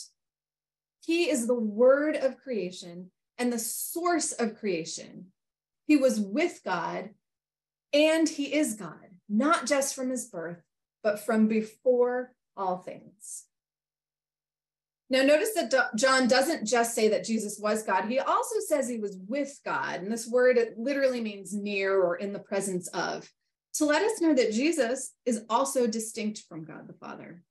He 1.04 1.28
is 1.28 1.46
the 1.46 1.54
word 1.54 2.16
of 2.16 2.38
creation 2.38 3.10
and 3.38 3.52
the 3.52 3.58
source 3.58 4.32
of 4.32 4.58
creation. 4.58 5.26
He 5.86 5.96
was 5.96 6.20
with 6.20 6.60
God 6.64 7.10
and 7.92 8.28
he 8.28 8.54
is 8.54 8.74
God, 8.74 9.16
not 9.28 9.66
just 9.66 9.94
from 9.94 10.10
his 10.10 10.26
birth, 10.26 10.62
but 11.02 11.20
from 11.20 11.48
before 11.48 12.32
all 12.56 12.78
things. 12.78 13.46
Now, 15.08 15.22
notice 15.22 15.54
that 15.54 15.96
John 15.96 16.28
doesn't 16.28 16.66
just 16.66 16.94
say 16.94 17.08
that 17.08 17.24
Jesus 17.24 17.58
was 17.60 17.82
God, 17.82 18.04
he 18.04 18.20
also 18.20 18.60
says 18.60 18.88
he 18.88 18.98
was 18.98 19.18
with 19.26 19.58
God. 19.64 20.02
And 20.02 20.12
this 20.12 20.28
word 20.28 20.56
literally 20.78 21.20
means 21.20 21.52
near 21.52 22.00
or 22.00 22.16
in 22.16 22.32
the 22.32 22.38
presence 22.38 22.86
of, 22.88 23.28
to 23.74 23.84
let 23.84 24.02
us 24.02 24.20
know 24.20 24.34
that 24.34 24.52
Jesus 24.52 25.12
is 25.24 25.44
also 25.48 25.86
distinct 25.86 26.42
from 26.48 26.64
God 26.64 26.88
the 26.88 26.94
Father. 26.94 27.42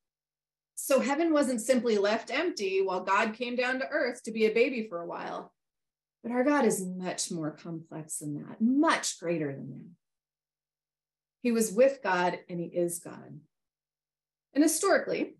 So 0.75 0.99
heaven 0.99 1.33
wasn't 1.33 1.61
simply 1.61 1.97
left 1.97 2.31
empty 2.31 2.81
while 2.81 3.03
God 3.03 3.33
came 3.33 3.55
down 3.55 3.79
to 3.79 3.87
earth 3.89 4.23
to 4.23 4.31
be 4.31 4.45
a 4.45 4.53
baby 4.53 4.87
for 4.87 5.01
a 5.01 5.05
while. 5.05 5.53
But 6.23 6.31
our 6.31 6.43
God 6.43 6.65
is 6.65 6.85
much 6.85 7.31
more 7.31 7.51
complex 7.51 8.19
than 8.19 8.35
that, 8.35 8.61
much 8.61 9.19
greater 9.19 9.51
than 9.53 9.69
that. 9.69 9.89
He 11.41 11.51
was 11.51 11.71
with 11.71 11.99
God 12.03 12.39
and 12.49 12.59
he 12.59 12.65
is 12.65 12.99
God. 12.99 13.39
And 14.53 14.63
historically, 14.63 15.35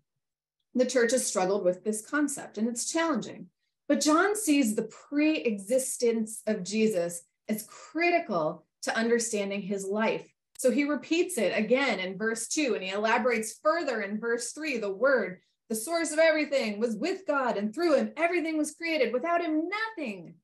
the 0.74 0.86
church 0.86 1.12
has 1.12 1.26
struggled 1.26 1.64
with 1.64 1.84
this 1.84 2.06
concept 2.06 2.56
and 2.56 2.68
it's 2.68 2.90
challenging. 2.90 3.46
But 3.88 4.00
John 4.00 4.36
sees 4.36 4.76
the 4.76 4.90
pre 5.08 5.36
existence 5.38 6.42
of 6.46 6.62
Jesus 6.62 7.22
as 7.48 7.66
critical 7.66 8.64
to 8.82 8.96
understanding 8.96 9.62
his 9.62 9.84
life. 9.84 10.30
So 10.60 10.70
he 10.70 10.84
repeats 10.84 11.38
it 11.38 11.56
again 11.56 12.00
in 12.00 12.18
verse 12.18 12.46
two 12.46 12.74
and 12.74 12.84
he 12.84 12.90
elaborates 12.90 13.58
further 13.62 14.02
in 14.02 14.20
verse 14.20 14.52
three 14.52 14.76
the 14.76 14.92
word, 14.92 15.38
the 15.70 15.74
source 15.74 16.12
of 16.12 16.18
everything, 16.18 16.78
was 16.78 16.96
with 16.96 17.26
God 17.26 17.56
and 17.56 17.74
through 17.74 17.96
him, 17.96 18.12
everything 18.18 18.58
was 18.58 18.74
created. 18.74 19.10
Without 19.10 19.40
him, 19.40 19.70
nothing, 19.70 20.34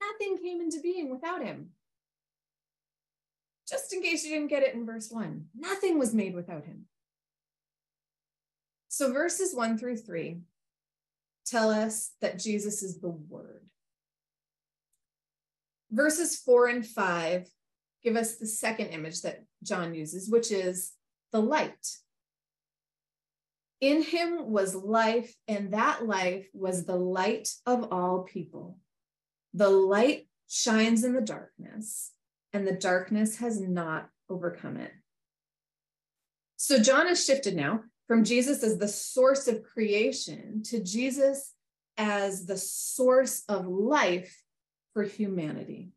nothing 0.00 0.38
came 0.42 0.62
into 0.62 0.80
being 0.80 1.10
without 1.10 1.44
him. 1.44 1.72
Just 3.68 3.92
in 3.92 4.00
case 4.00 4.24
you 4.24 4.30
didn't 4.30 4.48
get 4.48 4.62
it 4.62 4.72
in 4.72 4.86
verse 4.86 5.10
one, 5.10 5.48
nothing 5.54 5.98
was 5.98 6.14
made 6.14 6.34
without 6.34 6.64
him. 6.64 6.86
So 8.88 9.12
verses 9.12 9.54
one 9.54 9.76
through 9.76 9.98
three 9.98 10.38
tell 11.44 11.68
us 11.68 12.12
that 12.22 12.38
Jesus 12.38 12.82
is 12.82 12.98
the 12.98 13.10
Word. 13.10 13.66
Verses 15.90 16.34
four 16.34 16.66
and 16.68 16.86
five 16.86 17.50
give 18.02 18.16
us 18.16 18.36
the 18.36 18.46
second 18.46 18.86
image 18.86 19.20
that 19.22 19.42
John 19.62 19.94
uses, 19.94 20.28
which 20.28 20.50
is 20.50 20.92
the 21.32 21.40
light. 21.40 21.96
In 23.80 24.02
him 24.02 24.50
was 24.50 24.74
life, 24.74 25.34
and 25.46 25.72
that 25.72 26.06
life 26.06 26.48
was 26.54 26.84
the 26.84 26.96
light 26.96 27.48
of 27.66 27.92
all 27.92 28.22
people. 28.22 28.78
The 29.52 29.68
light 29.68 30.28
shines 30.48 31.04
in 31.04 31.12
the 31.12 31.20
darkness, 31.20 32.12
and 32.52 32.66
the 32.66 32.72
darkness 32.72 33.36
has 33.38 33.60
not 33.60 34.08
overcome 34.30 34.76
it. 34.76 34.92
So 36.56 36.78
John 36.78 37.06
has 37.06 37.24
shifted 37.24 37.54
now 37.54 37.82
from 38.06 38.24
Jesus 38.24 38.62
as 38.62 38.78
the 38.78 38.88
source 38.88 39.46
of 39.46 39.62
creation 39.62 40.62
to 40.64 40.82
Jesus 40.82 41.52
as 41.98 42.46
the 42.46 42.56
source 42.56 43.42
of 43.48 43.66
life 43.66 44.42
for 44.94 45.02
humanity. 45.02 45.92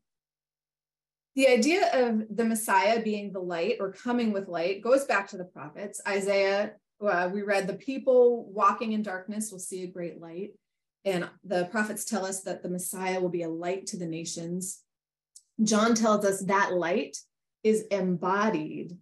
The 1.39 1.47
idea 1.47 1.89
of 1.93 2.35
the 2.35 2.43
Messiah 2.43 3.01
being 3.01 3.31
the 3.31 3.39
light 3.39 3.77
or 3.79 3.93
coming 3.93 4.33
with 4.33 4.49
light 4.49 4.81
goes 4.81 5.05
back 5.05 5.29
to 5.29 5.37
the 5.37 5.45
prophets. 5.45 6.01
Isaiah, 6.05 6.73
uh, 7.01 7.29
we 7.31 7.43
read, 7.43 7.65
the 7.65 7.75
people 7.75 8.51
walking 8.51 8.91
in 8.91 9.03
darkness 9.03 9.49
will 9.49 9.59
see 9.59 9.83
a 9.83 9.87
great 9.87 10.19
light. 10.19 10.51
And 11.05 11.29
the 11.45 11.69
prophets 11.71 12.03
tell 12.03 12.25
us 12.25 12.41
that 12.41 12.61
the 12.61 12.67
Messiah 12.67 13.21
will 13.21 13.29
be 13.29 13.43
a 13.43 13.49
light 13.49 13.85
to 13.85 13.97
the 13.97 14.05
nations. 14.05 14.81
John 15.63 15.95
tells 15.95 16.25
us 16.25 16.41
that 16.41 16.73
light 16.73 17.15
is 17.63 17.83
embodied 17.83 18.97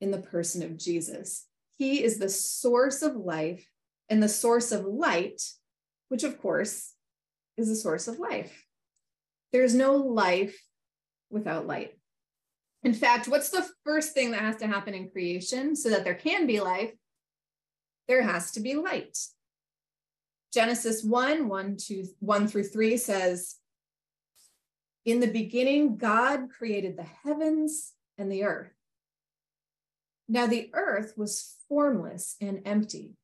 in 0.00 0.12
the 0.12 0.18
person 0.18 0.62
of 0.62 0.78
Jesus. 0.78 1.48
He 1.76 2.04
is 2.04 2.20
the 2.20 2.28
source 2.28 3.02
of 3.02 3.16
life 3.16 3.68
and 4.08 4.22
the 4.22 4.28
source 4.28 4.70
of 4.70 4.84
light, 4.84 5.42
which 6.08 6.22
of 6.22 6.40
course 6.40 6.94
is 7.56 7.66
the 7.66 7.74
source 7.74 8.06
of 8.06 8.20
life. 8.20 8.64
There's 9.52 9.74
no 9.74 9.96
life 9.96 10.56
without 11.30 11.66
light. 11.66 11.96
In 12.82 12.94
fact, 12.94 13.28
what's 13.28 13.50
the 13.50 13.66
first 13.84 14.14
thing 14.14 14.30
that 14.30 14.40
has 14.40 14.56
to 14.56 14.66
happen 14.66 14.94
in 14.94 15.10
creation 15.10 15.76
so 15.76 15.90
that 15.90 16.04
there 16.04 16.14
can 16.14 16.46
be 16.46 16.60
life? 16.60 16.92
There 18.08 18.22
has 18.22 18.52
to 18.52 18.60
be 18.60 18.74
light. 18.74 19.16
Genesis 20.52 21.04
1 21.04 21.48
1, 21.48 21.76
2, 21.76 22.04
1 22.18 22.48
through 22.48 22.64
3 22.64 22.96
says, 22.96 23.56
In 25.04 25.20
the 25.20 25.28
beginning, 25.28 25.96
God 25.96 26.48
created 26.50 26.96
the 26.96 27.06
heavens 27.24 27.92
and 28.18 28.32
the 28.32 28.44
earth. 28.44 28.72
Now 30.28 30.46
the 30.46 30.70
earth 30.72 31.14
was 31.16 31.56
formless 31.68 32.36
and 32.40 32.62
empty, 32.64 33.16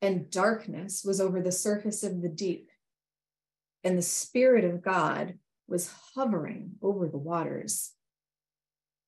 and 0.00 0.30
darkness 0.30 1.04
was 1.04 1.20
over 1.20 1.40
the 1.40 1.52
surface 1.52 2.02
of 2.02 2.22
the 2.22 2.28
deep. 2.28 2.70
And 3.84 3.98
the 3.98 4.02
Spirit 4.02 4.64
of 4.64 4.82
God 4.82 5.34
was 5.68 5.92
hovering 6.14 6.72
over 6.82 7.08
the 7.08 7.18
waters. 7.18 7.92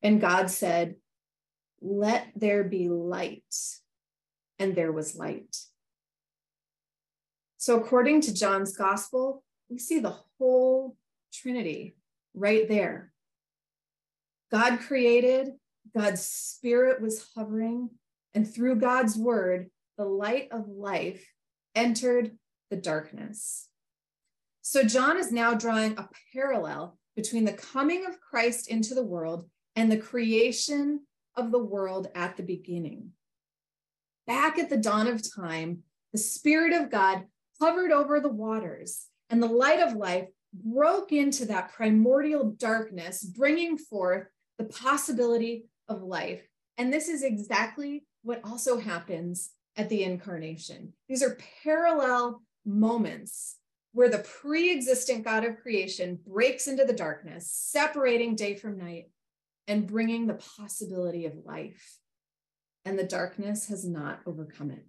And 0.02 0.20
God 0.20 0.50
said, 0.50 0.96
Let 1.80 2.28
there 2.34 2.64
be 2.64 2.88
light. 2.88 3.54
And 4.58 4.74
there 4.74 4.92
was 4.92 5.16
light. 5.16 5.56
So, 7.58 7.78
according 7.78 8.22
to 8.22 8.34
John's 8.34 8.76
gospel, 8.76 9.42
we 9.68 9.78
see 9.78 9.98
the 9.98 10.16
whole 10.38 10.96
Trinity 11.32 11.96
right 12.34 12.68
there. 12.68 13.12
God 14.50 14.78
created, 14.80 15.52
God's 15.94 16.22
spirit 16.22 17.00
was 17.00 17.28
hovering, 17.34 17.90
and 18.34 18.48
through 18.48 18.76
God's 18.76 19.16
word, 19.16 19.70
the 19.98 20.04
light 20.04 20.48
of 20.52 20.68
life 20.68 21.26
entered 21.74 22.38
the 22.70 22.76
darkness. 22.76 23.68
So 24.68 24.82
John 24.82 25.16
is 25.16 25.30
now 25.30 25.54
drawing 25.54 25.96
a 25.96 26.08
parallel 26.32 26.98
between 27.14 27.44
the 27.44 27.52
coming 27.52 28.04
of 28.04 28.20
Christ 28.20 28.66
into 28.66 28.96
the 28.96 29.04
world 29.04 29.48
and 29.76 29.92
the 29.92 29.96
creation 29.96 31.06
of 31.36 31.52
the 31.52 31.62
world 31.62 32.08
at 32.16 32.36
the 32.36 32.42
beginning. 32.42 33.12
Back 34.26 34.58
at 34.58 34.68
the 34.68 34.76
dawn 34.76 35.06
of 35.06 35.22
time, 35.36 35.84
the 36.12 36.18
Spirit 36.18 36.72
of 36.72 36.90
God 36.90 37.26
hovered 37.60 37.92
over 37.92 38.18
the 38.18 38.28
waters, 38.28 39.06
and 39.30 39.40
the 39.40 39.46
light 39.46 39.78
of 39.78 39.94
life 39.94 40.26
broke 40.52 41.12
into 41.12 41.46
that 41.46 41.72
primordial 41.72 42.50
darkness, 42.50 43.22
bringing 43.22 43.78
forth 43.78 44.26
the 44.58 44.64
possibility 44.64 45.66
of 45.86 46.02
life. 46.02 46.42
And 46.76 46.92
this 46.92 47.06
is 47.06 47.22
exactly 47.22 48.04
what 48.24 48.40
also 48.42 48.78
happens 48.78 49.52
at 49.76 49.88
the 49.88 50.02
incarnation. 50.02 50.92
These 51.08 51.22
are 51.22 51.38
parallel 51.62 52.42
moments 52.64 53.58
where 53.96 54.10
the 54.10 54.18
pre 54.18 54.70
existent 54.70 55.24
God 55.24 55.42
of 55.42 55.56
creation 55.62 56.18
breaks 56.26 56.66
into 56.66 56.84
the 56.84 56.92
darkness, 56.92 57.50
separating 57.50 58.36
day 58.36 58.54
from 58.54 58.76
night 58.76 59.06
and 59.66 59.86
bringing 59.86 60.26
the 60.26 60.38
possibility 60.58 61.24
of 61.24 61.46
life. 61.46 61.96
And 62.84 62.98
the 62.98 63.04
darkness 63.04 63.68
has 63.68 63.86
not 63.86 64.20
overcome 64.26 64.70
it. 64.70 64.84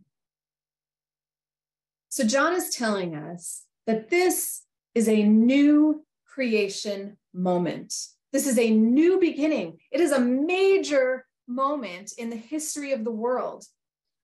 So, 2.09 2.25
John 2.25 2.53
is 2.53 2.75
telling 2.75 3.15
us 3.15 3.63
that 3.85 4.09
this 4.09 4.63
is 4.93 5.07
a 5.07 5.23
new 5.23 6.05
creation 6.25 7.15
moment. 7.33 7.93
This 8.33 8.45
is 8.45 8.59
a 8.59 8.69
new 8.69 9.21
beginning. 9.21 9.77
It 9.89 10.01
is 10.01 10.11
a 10.11 10.19
major 10.19 11.25
moment 11.47 12.11
in 12.17 12.29
the 12.29 12.35
history 12.35 12.91
of 12.91 13.05
the 13.05 13.11
world. 13.11 13.63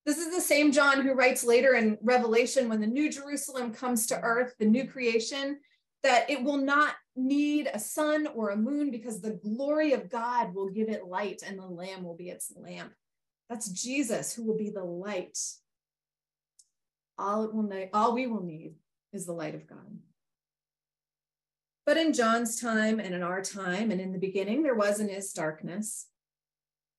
This 0.06 0.18
is 0.18 0.34
the 0.34 0.42
same 0.42 0.72
John 0.72 1.02
who 1.02 1.14
writes 1.14 1.44
later 1.44 1.76
in 1.76 1.98
Revelation 2.02 2.68
when 2.68 2.82
the 2.82 2.88
new 2.88 3.10
Jerusalem 3.10 3.74
comes 3.74 4.06
to 4.08 4.20
earth, 4.20 4.56
the 4.60 4.66
new 4.66 4.86
creation, 4.86 5.60
that 6.04 6.30
it 6.30 6.44
will 6.44 6.58
not 6.58 6.96
need 7.16 7.70
a 7.74 7.80
sun 7.80 8.28
or 8.36 8.50
a 8.50 8.58
moon 8.58 8.92
because 8.92 9.22
the 9.22 9.40
glory 9.44 9.94
of 9.94 10.10
God 10.10 10.54
will 10.54 10.70
give 10.70 10.90
it 10.90 11.08
light 11.08 11.42
and 11.46 11.58
the 11.58 11.66
Lamb 11.66 12.04
will 12.04 12.16
be 12.16 12.30
its 12.30 12.52
lamp. 12.56 12.92
That's 13.50 13.70
Jesus 13.70 14.34
who 14.34 14.46
will 14.46 14.58
be 14.58 14.70
the 14.70 14.84
light. 14.84 15.38
All 17.18 17.46
it 17.46 17.54
will 17.54 17.64
need, 17.64 17.90
all 17.94 18.14
we 18.14 18.28
will 18.28 18.44
need 18.44 18.76
is 19.14 19.26
the 19.26 19.34
light 19.34 19.56
of 19.56 19.68
God. 19.68 20.00
But 21.86 21.98
in 21.98 22.14
John's 22.14 22.60
time 22.60 23.00
and 23.00 23.14
in 23.14 23.24
our 23.24 23.42
time 23.42 23.92
and 23.92 24.02
in 24.02 24.12
the 24.12 24.20
beginning, 24.20 24.64
there 24.64 24.76
was 24.76 25.00
and 25.00 25.10
is 25.10 25.32
darkness. 25.32 26.08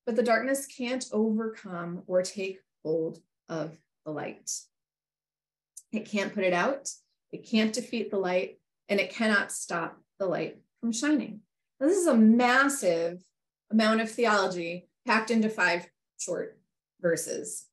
But 0.06 0.16
the 0.16 0.22
darkness 0.22 0.66
can't 0.66 1.04
overcome 1.12 2.02
or 2.06 2.22
take 2.22 2.60
hold 2.84 3.20
of 3.48 3.76
the 4.04 4.12
light. 4.12 4.50
It 5.92 6.06
can't 6.06 6.34
put 6.34 6.44
it 6.44 6.52
out, 6.52 6.90
it 7.32 7.48
can't 7.48 7.72
defeat 7.72 8.10
the 8.10 8.18
light, 8.18 8.60
and 8.88 9.00
it 9.00 9.10
cannot 9.10 9.50
stop 9.50 10.00
the 10.18 10.26
light 10.26 10.58
from 10.80 10.92
shining. 10.92 11.40
Now, 11.80 11.88
this 11.88 11.98
is 11.98 12.06
a 12.06 12.16
massive 12.16 13.22
amount 13.70 14.00
of 14.00 14.10
theology 14.10 14.88
packed 15.06 15.30
into 15.30 15.48
five 15.48 15.86
short 16.18 16.58
verses. 17.00 17.66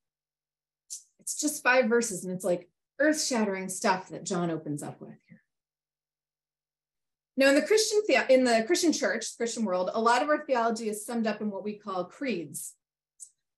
It's 1.20 1.40
just 1.40 1.64
five 1.64 1.86
verses, 1.86 2.24
and 2.24 2.34
it's 2.34 2.46
like 2.46 2.70
earth 3.00 3.22
shattering 3.24 3.70
stuff 3.70 4.10
that 4.10 4.26
John 4.26 4.50
opens 4.50 4.84
up 4.84 5.02
with 5.02 5.18
here. 5.28 5.42
Now, 7.38 7.50
in 7.50 7.56
the 7.56 7.62
Christian 7.62 8.02
the- 8.08 8.34
in 8.34 8.44
the 8.44 8.64
Christian 8.66 8.94
church, 8.94 9.38
Christian 9.38 9.66
world, 9.66 9.90
a 9.94 10.02
lot 10.02 10.22
of 10.22 10.30
our 10.30 10.46
theology 10.46 10.90
is 10.90 11.06
summed 11.06 11.28
up 11.28 11.42
in 11.42 11.50
what 11.50 11.64
we 11.64 11.74
call 11.74 12.06
creeds. 12.06 12.76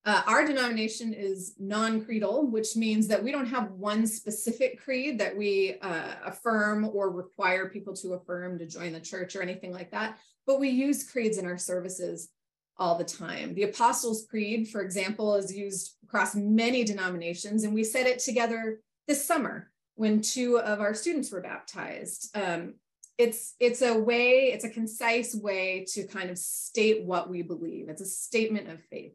Uh, 0.05 0.21
our 0.27 0.45
denomination 0.45 1.13
is 1.13 1.55
non-creedal, 1.59 2.47
which 2.47 2.75
means 2.75 3.07
that 3.07 3.23
we 3.23 3.31
don't 3.31 3.45
have 3.45 3.71
one 3.71 4.05
specific 4.05 4.81
creed 4.83 5.17
that 5.17 5.35
we 5.35 5.77
uh, 5.81 6.15
affirm 6.25 6.89
or 6.93 7.09
require 7.09 7.69
people 7.69 7.95
to 7.95 8.13
affirm 8.13 8.59
to 8.59 8.65
join 8.65 8.91
the 8.91 8.99
church 8.99 9.35
or 9.35 9.41
anything 9.41 9.71
like 9.71 9.91
that. 9.91 10.17
But 10.45 10.59
we 10.59 10.69
use 10.69 11.09
creeds 11.09 11.37
in 11.37 11.45
our 11.45 11.57
services 11.57 12.29
all 12.77 12.97
the 12.97 13.05
time. 13.05 13.53
The 13.53 13.63
Apostles' 13.63 14.25
Creed, 14.29 14.67
for 14.67 14.81
example, 14.81 15.35
is 15.35 15.55
used 15.55 15.95
across 16.03 16.35
many 16.35 16.83
denominations, 16.83 17.63
and 17.63 17.73
we 17.73 17.83
said 17.83 18.05
it 18.05 18.19
together 18.19 18.81
this 19.07 19.23
summer 19.23 19.71
when 19.95 20.21
two 20.21 20.59
of 20.59 20.81
our 20.81 20.93
students 20.93 21.31
were 21.31 21.41
baptized. 21.41 22.35
Um, 22.35 22.73
it's 23.17 23.53
it's 23.59 23.81
a 23.83 23.97
way, 23.97 24.51
it's 24.51 24.65
a 24.65 24.69
concise 24.69 25.35
way 25.35 25.85
to 25.93 26.07
kind 26.07 26.29
of 26.29 26.37
state 26.37 27.05
what 27.05 27.29
we 27.29 27.41
believe. 27.41 27.89
It's 27.89 28.01
a 28.01 28.05
statement 28.05 28.69
of 28.69 28.83
faith. 28.89 29.13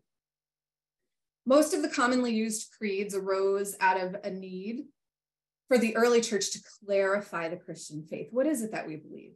Most 1.49 1.73
of 1.73 1.81
the 1.81 1.89
commonly 1.89 2.35
used 2.35 2.71
creeds 2.77 3.15
arose 3.15 3.75
out 3.81 3.99
of 3.99 4.17
a 4.23 4.29
need 4.29 4.85
for 5.67 5.79
the 5.79 5.97
early 5.97 6.21
church 6.21 6.51
to 6.51 6.61
clarify 6.85 7.49
the 7.49 7.57
Christian 7.57 8.03
faith. 8.03 8.29
What 8.31 8.47
is 8.47 8.61
it 8.61 8.73
that 8.73 8.87
we 8.87 8.97
believe? 8.97 9.33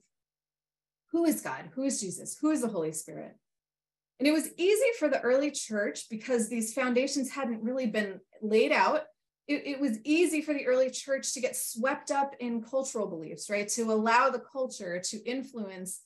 Who 1.12 1.24
is 1.24 1.40
God? 1.40 1.70
Who 1.74 1.84
is 1.84 2.02
Jesus? 2.02 2.36
Who 2.38 2.50
is 2.50 2.60
the 2.60 2.68
Holy 2.68 2.92
Spirit? 2.92 3.34
And 4.18 4.28
it 4.28 4.32
was 4.32 4.50
easy 4.58 4.90
for 4.98 5.08
the 5.08 5.22
early 5.22 5.50
church 5.50 6.10
because 6.10 6.50
these 6.50 6.74
foundations 6.74 7.30
hadn't 7.30 7.62
really 7.62 7.86
been 7.86 8.20
laid 8.42 8.72
out. 8.72 9.04
It, 9.48 9.66
it, 9.66 9.80
was 9.80 9.98
easy 10.04 10.42
for 10.42 10.52
the 10.52 10.66
early 10.66 10.90
church 10.90 11.32
to 11.32 11.40
get 11.40 11.56
swept 11.56 12.10
up 12.10 12.34
in 12.40 12.62
cultural 12.62 13.06
beliefs, 13.06 13.48
right? 13.48 13.68
To 13.68 13.90
allow 13.90 14.28
the 14.28 14.42
culture 14.52 15.00
to 15.02 15.24
influence 15.24 16.02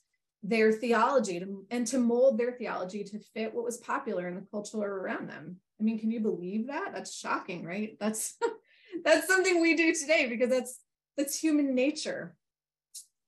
their 0.49 0.73
theology 0.73 1.41
to, 1.41 1.67
and 1.71 1.87
to 1.89 1.99
mold 1.99 2.39
their 2.39 2.53
theology 2.53 3.03
to 3.03 3.19
fit 3.19 3.55
what 3.55 3.65
was 3.65 3.79
popular 3.79 4.29
in 4.29 4.37
the 4.37 4.47
culture 4.51 4.79
around 4.79 5.29
them. 5.29 5.57
I 5.81 5.83
mean, 5.83 5.99
can 5.99 6.11
you 6.11 6.21
believe 6.21 6.69
that? 6.69 6.93
That's 6.95 7.15
shocking, 7.15 7.65
right? 7.65 7.97
That's 7.99 8.35
that's 9.05 9.27
something 9.27 9.61
we 9.61 9.75
do 9.75 9.93
today 9.93 10.27
because 10.29 10.51
that's 10.51 10.79
that's 11.17 11.39
human 11.39 11.75
nature. 11.75 12.37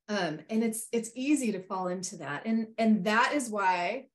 Um, 0.08 0.40
and 0.48 0.62
it's 0.62 0.86
it's 0.92 1.10
easy 1.14 1.52
to 1.52 1.62
fall 1.62 1.88
into 1.88 2.16
that. 2.18 2.42
And 2.46 2.68
and 2.78 3.04
that 3.04 3.32
is 3.34 3.50
why 3.50 4.06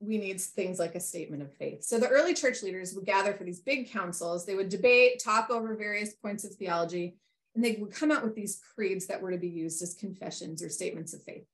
we 0.00 0.18
need 0.18 0.40
things 0.40 0.78
like 0.78 0.94
a 0.94 1.00
statement 1.00 1.42
of 1.42 1.54
faith. 1.54 1.84
So 1.84 1.98
the 1.98 2.08
early 2.08 2.34
church 2.34 2.62
leaders 2.62 2.94
would 2.94 3.06
gather 3.06 3.32
for 3.32 3.44
these 3.44 3.60
big 3.60 3.90
councils, 3.90 4.44
they 4.44 4.54
would 4.54 4.68
debate, 4.68 5.22
talk 5.22 5.50
over 5.50 5.74
various 5.76 6.14
points 6.14 6.44
of 6.44 6.54
theology, 6.54 7.16
and 7.54 7.64
they 7.64 7.76
would 7.80 7.92
come 7.92 8.10
out 8.10 8.24
with 8.24 8.34
these 8.34 8.60
creeds 8.74 9.06
that 9.06 9.22
were 9.22 9.30
to 9.30 9.38
be 9.38 9.48
used 9.48 9.82
as 9.82 9.94
confessions 9.94 10.62
or 10.62 10.68
statements 10.68 11.14
of 11.14 11.22
faith. 11.22 11.44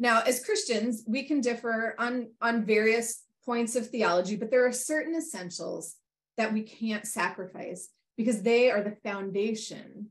Now, 0.00 0.22
as 0.22 0.42
Christians, 0.42 1.04
we 1.06 1.24
can 1.24 1.42
differ 1.42 1.94
on, 1.98 2.30
on 2.40 2.64
various 2.64 3.22
points 3.44 3.76
of 3.76 3.90
theology, 3.90 4.34
but 4.34 4.50
there 4.50 4.66
are 4.66 4.72
certain 4.72 5.14
essentials 5.14 5.96
that 6.38 6.54
we 6.54 6.62
can't 6.62 7.06
sacrifice 7.06 7.90
because 8.16 8.42
they 8.42 8.70
are 8.70 8.82
the 8.82 8.96
foundation 9.04 10.06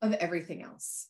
of 0.00 0.12
everything 0.14 0.62
else. 0.62 1.08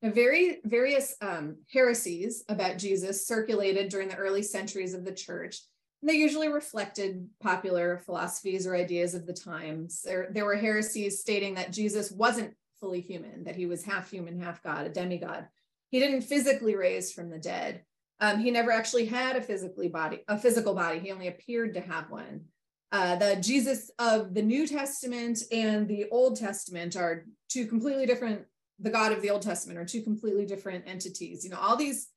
Now, 0.00 0.10
very 0.10 0.60
various 0.64 1.16
um, 1.20 1.56
heresies 1.72 2.44
about 2.48 2.78
Jesus 2.78 3.26
circulated 3.26 3.88
during 3.88 4.08
the 4.08 4.16
early 4.16 4.42
centuries 4.42 4.94
of 4.94 5.04
the 5.04 5.12
church. 5.12 5.58
And 6.02 6.08
they 6.08 6.14
usually 6.14 6.48
reflected 6.48 7.28
popular 7.42 7.98
philosophies 7.98 8.64
or 8.64 8.76
ideas 8.76 9.14
of 9.14 9.26
the 9.26 9.32
times. 9.32 10.02
There, 10.02 10.28
there 10.30 10.44
were 10.44 10.54
heresies 10.54 11.20
stating 11.20 11.54
that 11.54 11.72
Jesus 11.72 12.12
wasn't 12.12 12.54
fully 12.78 13.00
human, 13.00 13.42
that 13.44 13.56
he 13.56 13.66
was 13.66 13.82
half 13.82 14.08
human, 14.08 14.40
half 14.40 14.62
God, 14.62 14.86
a 14.86 14.90
demigod. 14.90 15.48
He 15.90 16.00
didn't 16.00 16.22
physically 16.22 16.76
raise 16.76 17.12
from 17.12 17.30
the 17.30 17.38
dead. 17.38 17.82
Um, 18.20 18.38
he 18.38 18.50
never 18.50 18.70
actually 18.70 19.06
had 19.06 19.36
a 19.36 19.42
physically 19.42 19.88
body, 19.88 20.22
a 20.28 20.38
physical 20.38 20.74
body. 20.74 20.98
He 20.98 21.12
only 21.12 21.28
appeared 21.28 21.74
to 21.74 21.80
have 21.80 22.10
one. 22.10 22.46
Uh, 22.92 23.16
the 23.16 23.36
Jesus 23.36 23.90
of 23.98 24.32
the 24.32 24.42
New 24.42 24.66
Testament 24.66 25.40
and 25.52 25.86
the 25.86 26.06
Old 26.10 26.36
Testament 26.36 26.96
are 26.96 27.26
two 27.48 27.66
completely 27.66 28.06
different. 28.06 28.42
The 28.78 28.90
God 28.90 29.12
of 29.12 29.22
the 29.22 29.30
Old 29.30 29.42
Testament 29.42 29.78
are 29.78 29.84
two 29.84 30.02
completely 30.02 30.46
different 30.46 30.84
entities. 30.86 31.44
You 31.44 31.50
know, 31.50 31.58
all 31.58 31.76
these 31.76 32.08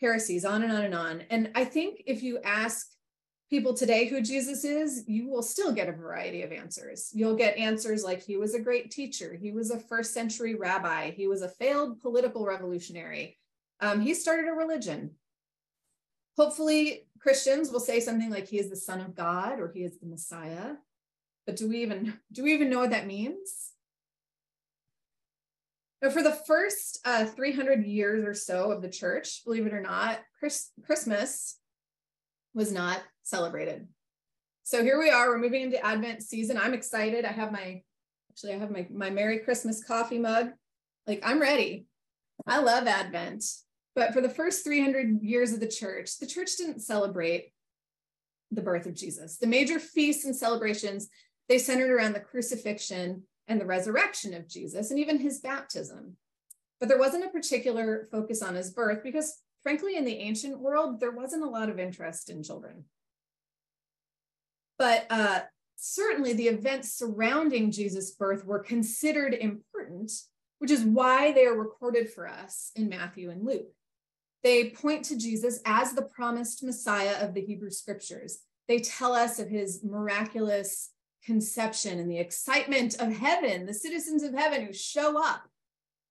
heresies, 0.00 0.44
on 0.44 0.62
and 0.62 0.72
on 0.72 0.82
and 0.82 0.94
on. 0.94 1.22
And 1.30 1.50
I 1.54 1.64
think 1.64 2.02
if 2.06 2.22
you 2.22 2.38
ask 2.44 2.86
people 3.50 3.74
today 3.74 4.06
who 4.06 4.20
Jesus 4.20 4.64
is, 4.64 5.04
you 5.06 5.28
will 5.28 5.42
still 5.42 5.72
get 5.72 5.88
a 5.88 5.92
variety 5.92 6.42
of 6.42 6.52
answers. 6.52 7.10
You'll 7.14 7.36
get 7.36 7.56
answers 7.56 8.04
like 8.04 8.22
he 8.22 8.36
was 8.36 8.54
a 8.54 8.60
great 8.60 8.90
teacher, 8.90 9.38
he 9.40 9.52
was 9.52 9.70
a 9.70 9.78
first 9.78 10.12
century 10.12 10.54
rabbi, 10.54 11.10
he 11.10 11.26
was 11.26 11.42
a 11.42 11.48
failed 11.48 12.00
political 12.00 12.44
revolutionary, 12.44 13.38
um, 13.80 14.00
he 14.00 14.14
started 14.14 14.48
a 14.48 14.52
religion, 14.52 15.12
hopefully 16.38 17.08
Christians 17.18 17.70
will 17.70 17.80
say 17.80 17.98
something 17.98 18.30
like 18.30 18.46
he 18.46 18.58
is 18.58 18.70
the 18.70 18.76
son 18.76 19.00
of 19.00 19.14
God 19.14 19.58
or 19.58 19.72
he 19.74 19.82
is 19.82 19.98
the 19.98 20.06
Messiah. 20.06 20.76
But 21.46 21.56
do 21.56 21.68
we 21.68 21.82
even 21.82 22.14
do 22.32 22.44
we 22.44 22.54
even 22.54 22.70
know 22.70 22.78
what 22.78 22.90
that 22.90 23.06
means? 23.06 23.72
Now, 26.00 26.10
for 26.10 26.22
the 26.22 26.38
first 26.46 27.00
uh, 27.04 27.24
300 27.24 27.84
years 27.84 28.24
or 28.24 28.32
so 28.32 28.70
of 28.70 28.82
the 28.82 28.88
church, 28.88 29.42
believe 29.44 29.66
it 29.66 29.74
or 29.74 29.80
not, 29.80 30.20
Chris, 30.38 30.70
Christmas 30.86 31.58
was 32.54 32.70
not 32.70 33.00
celebrated. 33.28 33.86
So 34.64 34.82
here 34.82 34.98
we 34.98 35.10
are, 35.10 35.30
we're 35.30 35.38
moving 35.38 35.62
into 35.62 35.84
Advent 35.84 36.22
season. 36.22 36.58
I'm 36.58 36.74
excited. 36.74 37.24
I 37.24 37.32
have 37.32 37.52
my, 37.52 37.82
actually, 38.30 38.54
I 38.54 38.58
have 38.58 38.70
my, 38.70 38.86
my 38.90 39.10
Merry 39.10 39.38
Christmas 39.38 39.82
coffee 39.82 40.18
mug. 40.18 40.50
Like, 41.06 41.22
I'm 41.24 41.40
ready. 41.40 41.86
I 42.46 42.60
love 42.60 42.86
Advent. 42.86 43.44
But 43.94 44.12
for 44.12 44.20
the 44.20 44.28
first 44.28 44.64
300 44.64 45.22
years 45.22 45.52
of 45.52 45.60
the 45.60 45.68
church, 45.68 46.18
the 46.18 46.26
church 46.26 46.56
didn't 46.56 46.80
celebrate 46.80 47.52
the 48.50 48.62
birth 48.62 48.86
of 48.86 48.94
Jesus. 48.94 49.38
The 49.38 49.46
major 49.46 49.78
feasts 49.78 50.24
and 50.24 50.36
celebrations, 50.36 51.08
they 51.48 51.58
centered 51.58 51.90
around 51.90 52.12
the 52.12 52.20
crucifixion 52.20 53.24
and 53.46 53.60
the 53.60 53.66
resurrection 53.66 54.34
of 54.34 54.48
Jesus 54.48 54.90
and 54.90 55.00
even 55.00 55.18
his 55.18 55.40
baptism. 55.40 56.16
But 56.78 56.88
there 56.88 56.98
wasn't 56.98 57.24
a 57.24 57.30
particular 57.30 58.06
focus 58.10 58.42
on 58.42 58.54
his 58.54 58.70
birth 58.70 59.02
because, 59.02 59.42
frankly, 59.62 59.96
in 59.96 60.04
the 60.04 60.18
ancient 60.18 60.60
world, 60.60 61.00
there 61.00 61.10
wasn't 61.10 61.42
a 61.42 61.48
lot 61.48 61.68
of 61.68 61.78
interest 61.78 62.30
in 62.30 62.42
children. 62.42 62.84
But 64.78 65.06
uh, 65.10 65.40
certainly 65.76 66.32
the 66.32 66.48
events 66.48 66.92
surrounding 66.92 67.70
Jesus' 67.70 68.12
birth 68.12 68.44
were 68.44 68.60
considered 68.60 69.34
important, 69.34 70.12
which 70.58 70.70
is 70.70 70.84
why 70.84 71.32
they 71.32 71.46
are 71.46 71.54
recorded 71.54 72.10
for 72.10 72.28
us 72.28 72.70
in 72.76 72.88
Matthew 72.88 73.30
and 73.30 73.44
Luke. 73.44 73.72
They 74.44 74.70
point 74.70 75.04
to 75.06 75.18
Jesus 75.18 75.60
as 75.64 75.92
the 75.92 76.02
promised 76.02 76.62
Messiah 76.62 77.24
of 77.24 77.34
the 77.34 77.40
Hebrew 77.40 77.70
scriptures. 77.70 78.38
They 78.68 78.78
tell 78.78 79.14
us 79.14 79.38
of 79.38 79.48
his 79.48 79.82
miraculous 79.82 80.90
conception 81.24 81.98
and 81.98 82.10
the 82.10 82.18
excitement 82.18 83.00
of 83.00 83.12
heaven, 83.12 83.66
the 83.66 83.74
citizens 83.74 84.22
of 84.22 84.34
heaven 84.34 84.64
who 84.64 84.72
show 84.72 85.20
up 85.22 85.48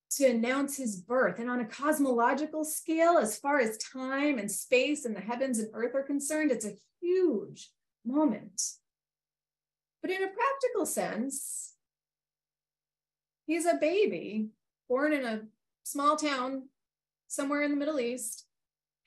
to 0.10 0.26
announce 0.26 0.78
his 0.78 0.98
birth. 0.98 1.40
And 1.40 1.50
on 1.50 1.62
a 1.62 1.66
cosmological 1.66 2.66
scale, 2.66 3.18
as 3.18 3.38
far 3.38 3.60
as 3.60 3.78
time 3.78 4.40
and 4.40 4.52
space 4.52 5.06
and 5.06 5.16
the 5.16 5.22
heavens 5.22 5.60
and 5.60 5.70
earth 5.74 5.96
are 5.96 6.04
concerned, 6.04 6.52
it's 6.52 6.66
a 6.66 6.78
huge 7.02 7.70
moment. 8.08 8.62
But 10.02 10.12
in 10.12 10.24
a 10.24 10.28
practical 10.28 10.86
sense, 10.86 11.74
he's 13.46 13.66
a 13.66 13.76
baby 13.76 14.50
born 14.88 15.14
in 15.14 15.26
a 15.26 15.42
small 15.84 16.16
town 16.16 16.70
somewhere 17.28 17.64
in 17.64 17.72
the 17.72 17.78
Middle 17.78 18.00
East. 18.00 18.46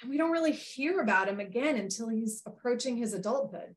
And 0.00 0.10
we 0.10 0.16
don't 0.16 0.32
really 0.32 0.52
hear 0.52 1.00
about 1.00 1.28
him 1.28 1.40
again 1.40 1.76
until 1.76 2.08
he's 2.08 2.42
approaching 2.46 2.96
his 2.96 3.12
adulthood. 3.12 3.76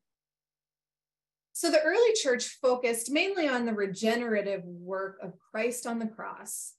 So 1.53 1.69
the 1.69 1.81
early 1.81 2.13
church 2.15 2.57
focused 2.61 3.11
mainly 3.11 3.47
on 3.47 3.65
the 3.65 3.73
regenerative 3.73 4.63
work 4.65 5.19
of 5.21 5.33
Christ 5.51 5.85
on 5.85 5.99
the 5.99 6.07
cross 6.07 6.73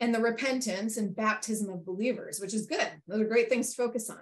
and 0.00 0.14
the 0.14 0.20
repentance 0.20 0.96
and 0.96 1.14
baptism 1.14 1.70
of 1.70 1.86
believers, 1.86 2.40
which 2.40 2.54
is 2.54 2.66
good. 2.66 2.88
Those 3.06 3.20
are 3.20 3.28
great 3.28 3.48
things 3.48 3.70
to 3.70 3.82
focus 3.82 4.10
on. 4.10 4.18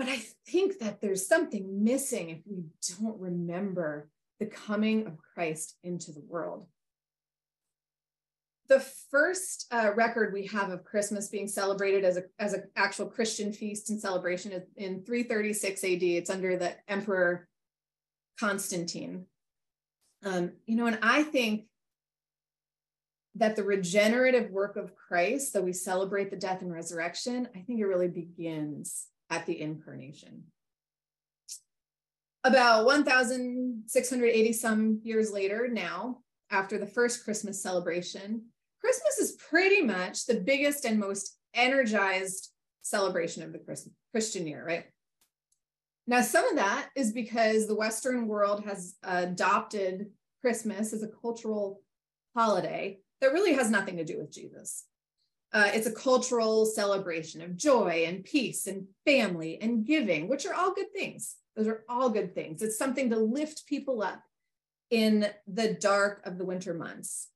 But 0.00 0.08
I 0.08 0.22
think 0.48 0.78
that 0.78 1.02
there's 1.02 1.28
something 1.28 1.84
missing 1.84 2.30
if 2.30 2.38
we 2.46 2.64
don't 2.96 3.20
remember 3.20 4.08
the 4.38 4.46
coming 4.46 5.06
of 5.06 5.18
Christ 5.18 5.76
into 5.84 6.10
the 6.10 6.22
world. 6.26 6.66
The 8.68 8.80
first 8.80 9.66
uh, 9.70 9.90
record 9.94 10.32
we 10.32 10.46
have 10.46 10.70
of 10.70 10.84
Christmas 10.84 11.28
being 11.28 11.48
celebrated 11.48 12.06
as, 12.06 12.16
a, 12.16 12.22
as 12.38 12.54
an 12.54 12.62
actual 12.76 13.08
Christian 13.08 13.52
feast 13.52 13.90
and 13.90 14.00
celebration 14.00 14.52
is 14.52 14.62
in 14.74 15.04
336 15.04 15.84
AD. 15.84 16.02
It's 16.02 16.30
under 16.30 16.56
the 16.56 16.72
Emperor 16.88 17.46
Constantine. 18.38 19.26
Um, 20.24 20.52
you 20.64 20.76
know, 20.76 20.86
and 20.86 20.98
I 21.02 21.24
think 21.24 21.66
that 23.34 23.54
the 23.54 23.64
regenerative 23.64 24.50
work 24.50 24.76
of 24.76 24.96
Christ, 24.96 25.52
that 25.52 25.62
we 25.62 25.74
celebrate 25.74 26.30
the 26.30 26.38
death 26.38 26.62
and 26.62 26.72
resurrection, 26.72 27.48
I 27.54 27.58
think 27.58 27.80
it 27.80 27.84
really 27.84 28.08
begins 28.08 29.08
at 29.30 29.46
the 29.46 29.60
incarnation. 29.60 30.44
About 32.42 32.84
1,680 32.86 34.52
some 34.52 35.00
years 35.02 35.32
later, 35.32 35.68
now, 35.70 36.18
after 36.50 36.78
the 36.78 36.86
first 36.86 37.24
Christmas 37.24 37.62
celebration, 37.62 38.46
Christmas 38.80 39.18
is 39.18 39.32
pretty 39.32 39.82
much 39.82 40.26
the 40.26 40.40
biggest 40.40 40.84
and 40.84 40.98
most 40.98 41.36
energized 41.54 42.50
celebration 42.82 43.42
of 43.42 43.52
the 43.52 43.60
Christian 44.12 44.46
year, 44.46 44.64
right? 44.66 44.84
Now, 46.06 46.22
some 46.22 46.46
of 46.48 46.56
that 46.56 46.88
is 46.96 47.12
because 47.12 47.66
the 47.66 47.76
Western 47.76 48.26
world 48.26 48.64
has 48.64 48.96
adopted 49.04 50.06
Christmas 50.40 50.92
as 50.92 51.02
a 51.02 51.08
cultural 51.08 51.82
holiday 52.34 52.98
that 53.20 53.32
really 53.32 53.52
has 53.52 53.70
nothing 53.70 53.98
to 53.98 54.04
do 54.04 54.18
with 54.18 54.32
Jesus. 54.32 54.86
Uh, 55.52 55.70
it's 55.74 55.86
a 55.86 55.92
cultural 55.92 56.64
celebration 56.64 57.42
of 57.42 57.56
joy 57.56 58.04
and 58.06 58.24
peace 58.24 58.66
and 58.66 58.86
family 59.04 59.58
and 59.60 59.84
giving, 59.84 60.28
which 60.28 60.46
are 60.46 60.54
all 60.54 60.72
good 60.72 60.92
things. 60.92 61.36
Those 61.56 61.66
are 61.66 61.84
all 61.88 62.08
good 62.08 62.34
things. 62.34 62.62
It's 62.62 62.78
something 62.78 63.10
to 63.10 63.18
lift 63.18 63.66
people 63.66 64.02
up 64.02 64.22
in 64.90 65.26
the 65.46 65.74
dark 65.74 66.22
of 66.24 66.38
the 66.38 66.44
winter 66.44 66.74
months. 66.74 67.28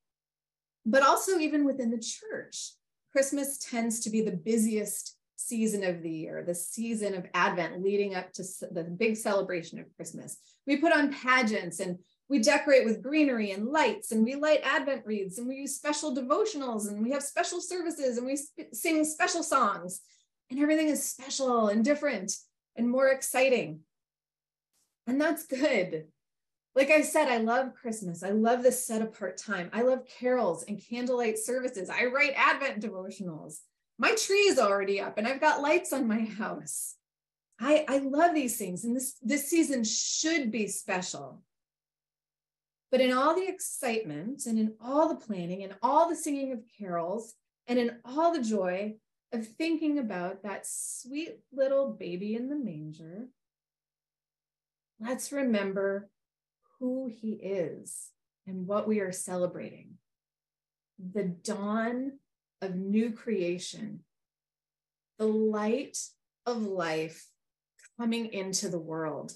But 0.87 1.03
also, 1.03 1.39
even 1.39 1.65
within 1.65 1.91
the 1.91 1.99
church, 1.99 2.73
Christmas 3.11 3.59
tends 3.59 4.01
to 4.01 4.11
be 4.11 4.21
the 4.21 4.33
busiest 4.33 5.17
season 5.37 5.85
of 5.85 6.03
the 6.03 6.11
year, 6.11 6.43
the 6.47 6.55
season 6.55 7.15
of 7.15 7.27
Advent 7.35 7.83
leading 7.83 8.15
up 8.15 8.33
to 8.33 8.43
the 8.71 8.85
big 8.85 9.17
celebration 9.17 9.79
of 9.79 9.95
Christmas. 9.97 10.37
We 10.67 10.79
put 10.79 10.93
on 10.93 11.13
pageants 11.13 11.81
and 11.81 11.99
we 12.29 12.39
decorate 12.39 12.85
with 12.85 13.03
greenery 13.03 13.51
and 13.51 13.69
lights 13.69 14.11
and 14.11 14.25
we 14.25 14.35
light 14.35 14.61
advent 14.65 15.03
wreaths 15.05 15.39
and 15.39 15.47
we 15.47 15.57
use 15.57 15.77
special 15.77 16.15
devotionals 16.15 16.89
and 16.89 17.03
we 17.03 17.11
have 17.11 17.23
special 17.23 17.61
services 17.61 18.17
and 18.17 18.27
we 18.27 18.37
sp- 18.41 18.73
sing 18.73 19.05
special 19.05 19.43
songs. 19.43 20.01
And 20.51 20.61
everything 20.61 20.89
is 20.89 21.05
special 21.05 21.69
and 21.69 21.85
different 21.85 22.37
and 22.77 22.91
more 22.91 23.09
exciting. 23.09 23.81
And 25.07 25.21
that's 25.21 25.47
good. 25.47 26.07
Like 26.75 26.91
i 26.91 27.03
said 27.03 27.29
i 27.29 27.37
love 27.37 27.75
christmas. 27.75 28.23
I 28.23 28.31
love 28.31 28.63
this 28.63 28.85
set 28.85 29.03
apart 29.03 29.37
time. 29.37 29.71
I 29.73 29.83
love 29.83 30.01
carols 30.07 30.65
and 30.65 30.83
candlelight 30.83 31.39
services. 31.39 31.91
I 31.91 32.07
write 32.07 32.33
advent 32.37 32.83
devotionals. 32.83 33.59
My 33.99 34.15
tree 34.15 34.49
is 34.49 34.59
already 34.59 35.01
up 35.01 35.19
and 35.19 35.29
i've 35.29 35.41
got 35.41 35.63
lights 35.63 35.93
on 35.93 36.09
my 36.09 36.21
house. 36.21 36.95
I 37.61 37.85
i 37.87 37.99
love 37.99 38.35
these 38.35 38.57
things 38.57 38.85
and 38.85 38.97
this 38.97 39.17
this 39.23 39.49
season 39.49 39.85
should 39.85 40.51
be 40.51 40.67
special 40.67 41.43
but 42.95 43.01
in 43.01 43.13
all 43.13 43.35
the 43.35 43.49
excitement 43.49 44.47
and 44.47 44.57
in 44.57 44.73
all 44.81 45.09
the 45.09 45.17
planning 45.17 45.65
and 45.65 45.75
all 45.83 46.09
the 46.09 46.15
singing 46.15 46.53
of 46.53 46.61
carols 46.79 47.35
and 47.67 47.77
in 47.77 47.91
all 48.05 48.33
the 48.33 48.41
joy 48.41 48.95
of 49.33 49.45
thinking 49.45 49.99
about 49.99 50.45
that 50.45 50.65
sweet 50.65 51.41
little 51.53 51.91
baby 51.91 52.37
in 52.37 52.49
the 52.49 52.55
manger, 52.55 53.27
let's 55.01 55.33
remember 55.33 56.09
who 56.79 57.11
he 57.13 57.33
is 57.33 58.11
and 58.47 58.65
what 58.65 58.87
we 58.87 59.01
are 59.01 59.11
celebrating 59.11 59.95
the 61.13 61.25
dawn 61.25 62.13
of 62.63 62.77
new 62.77 63.11
creation, 63.11 64.05
the 65.19 65.27
light 65.27 65.99
of 66.47 66.63
life 66.63 67.27
coming 67.99 68.33
into 68.33 68.69
the 68.69 68.79
world. 68.79 69.33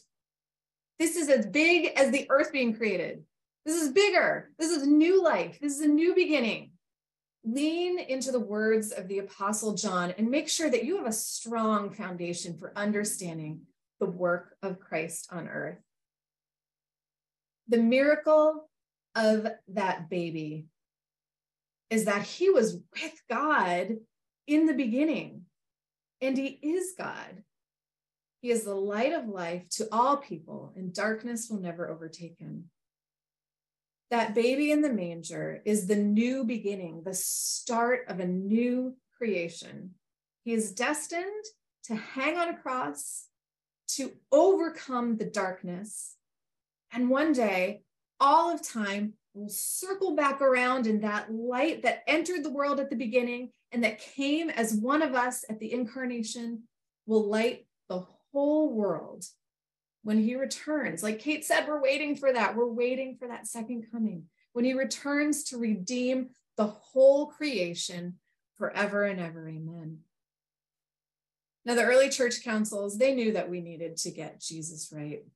This 1.00 1.16
is 1.16 1.28
as 1.28 1.44
big 1.44 1.86
as 1.96 2.12
the 2.12 2.28
earth 2.30 2.52
being 2.52 2.72
created. 2.72 3.24
This 3.68 3.82
is 3.82 3.90
bigger. 3.90 4.50
This 4.58 4.70
is 4.70 4.86
new 4.86 5.22
life. 5.22 5.58
This 5.60 5.76
is 5.76 5.82
a 5.82 5.88
new 5.88 6.14
beginning. 6.14 6.70
Lean 7.44 7.98
into 7.98 8.32
the 8.32 8.40
words 8.40 8.92
of 8.92 9.08
the 9.08 9.18
Apostle 9.18 9.74
John 9.74 10.14
and 10.16 10.30
make 10.30 10.48
sure 10.48 10.70
that 10.70 10.84
you 10.84 10.96
have 10.96 11.06
a 11.06 11.12
strong 11.12 11.90
foundation 11.90 12.56
for 12.56 12.72
understanding 12.74 13.60
the 14.00 14.06
work 14.06 14.56
of 14.62 14.80
Christ 14.80 15.28
on 15.30 15.48
earth. 15.48 15.76
The 17.68 17.76
miracle 17.76 18.70
of 19.14 19.46
that 19.74 20.08
baby 20.08 20.68
is 21.90 22.06
that 22.06 22.22
he 22.22 22.48
was 22.48 22.78
with 22.94 23.20
God 23.28 23.98
in 24.46 24.64
the 24.64 24.72
beginning, 24.72 25.42
and 26.22 26.38
he 26.38 26.58
is 26.62 26.94
God. 26.96 27.42
He 28.40 28.50
is 28.50 28.64
the 28.64 28.74
light 28.74 29.12
of 29.12 29.28
life 29.28 29.68
to 29.72 29.88
all 29.92 30.16
people, 30.16 30.72
and 30.74 30.94
darkness 30.94 31.48
will 31.50 31.60
never 31.60 31.90
overtake 31.90 32.38
him 32.38 32.70
that 34.10 34.34
baby 34.34 34.70
in 34.70 34.80
the 34.80 34.92
manger 34.92 35.60
is 35.64 35.86
the 35.86 35.96
new 35.96 36.44
beginning, 36.44 37.02
the 37.04 37.14
start 37.14 38.06
of 38.08 38.20
a 38.20 38.26
new 38.26 38.96
creation. 39.16 39.90
He 40.44 40.54
is 40.54 40.72
destined 40.72 41.44
to 41.84 41.94
hang 41.94 42.38
on 42.38 42.48
a 42.48 42.56
cross, 42.56 43.26
to 43.88 44.12
overcome 44.32 45.16
the 45.16 45.24
darkness. 45.24 46.14
And 46.92 47.10
one 47.10 47.32
day, 47.32 47.82
all 48.20 48.52
of 48.52 48.66
time 48.66 49.14
will 49.34 49.48
circle 49.48 50.16
back 50.16 50.40
around 50.40 50.86
in 50.86 51.00
that 51.00 51.32
light 51.32 51.82
that 51.82 52.02
entered 52.06 52.44
the 52.44 52.50
world 52.50 52.80
at 52.80 52.90
the 52.90 52.96
beginning 52.96 53.50
and 53.72 53.84
that 53.84 54.00
came 54.00 54.50
as 54.50 54.72
one 54.72 55.02
of 55.02 55.14
us 55.14 55.44
at 55.48 55.58
the 55.58 55.72
incarnation 55.72 56.62
will 57.06 57.28
light 57.28 57.66
the 57.88 58.04
whole 58.32 58.72
world 58.72 59.24
when 60.08 60.22
he 60.22 60.36
returns. 60.36 61.02
Like 61.02 61.18
Kate 61.18 61.44
said, 61.44 61.68
we're 61.68 61.82
waiting 61.82 62.16
for 62.16 62.32
that. 62.32 62.56
We're 62.56 62.72
waiting 62.72 63.18
for 63.18 63.28
that 63.28 63.46
second 63.46 63.88
coming 63.92 64.22
when 64.54 64.64
he 64.64 64.72
returns 64.72 65.44
to 65.44 65.58
redeem 65.58 66.30
the 66.56 66.68
whole 66.68 67.26
creation 67.26 68.14
forever 68.54 69.04
and 69.04 69.20
ever. 69.20 69.46
Amen. 69.46 69.98
Now, 71.66 71.74
the 71.74 71.84
early 71.84 72.08
church 72.08 72.42
councils, 72.42 72.96
they 72.96 73.14
knew 73.14 73.34
that 73.34 73.50
we 73.50 73.60
needed 73.60 73.98
to 73.98 74.10
get 74.10 74.40
Jesus 74.40 74.90
right. 74.90 75.26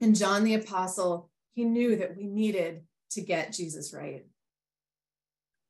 And 0.00 0.16
John 0.16 0.42
the 0.42 0.54
Apostle, 0.54 1.30
he 1.52 1.62
knew 1.62 1.94
that 1.98 2.16
we 2.16 2.26
needed 2.26 2.82
to 3.10 3.20
get 3.20 3.52
Jesus 3.52 3.94
right. 3.94 4.26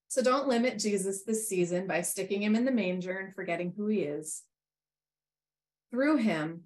So 0.08 0.22
don't 0.22 0.48
limit 0.48 0.78
Jesus 0.78 1.24
this 1.24 1.46
season 1.46 1.86
by 1.86 2.00
sticking 2.00 2.42
him 2.42 2.56
in 2.56 2.64
the 2.64 2.70
manger 2.70 3.18
and 3.18 3.34
forgetting 3.34 3.74
who 3.76 3.88
he 3.88 3.98
is. 3.98 4.44
Through 5.90 6.16
him, 6.16 6.62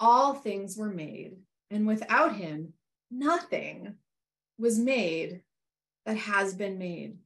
all 0.00 0.34
things 0.34 0.76
were 0.76 0.88
made, 0.88 1.36
and 1.70 1.86
without 1.86 2.34
him, 2.34 2.72
nothing 3.10 3.94
was 4.58 4.78
made 4.78 5.42
that 6.06 6.16
has 6.16 6.54
been 6.54 6.78
made. 6.78 7.18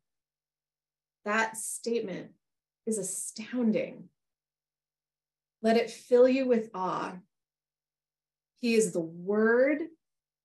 That 1.24 1.56
statement 1.56 2.32
is 2.86 2.98
astounding. 2.98 4.10
Let 5.62 5.78
it 5.78 5.90
fill 5.90 6.28
you 6.28 6.46
with 6.46 6.68
awe. 6.74 7.14
He 8.60 8.74
is 8.74 8.92
the 8.92 9.00
Word 9.00 9.84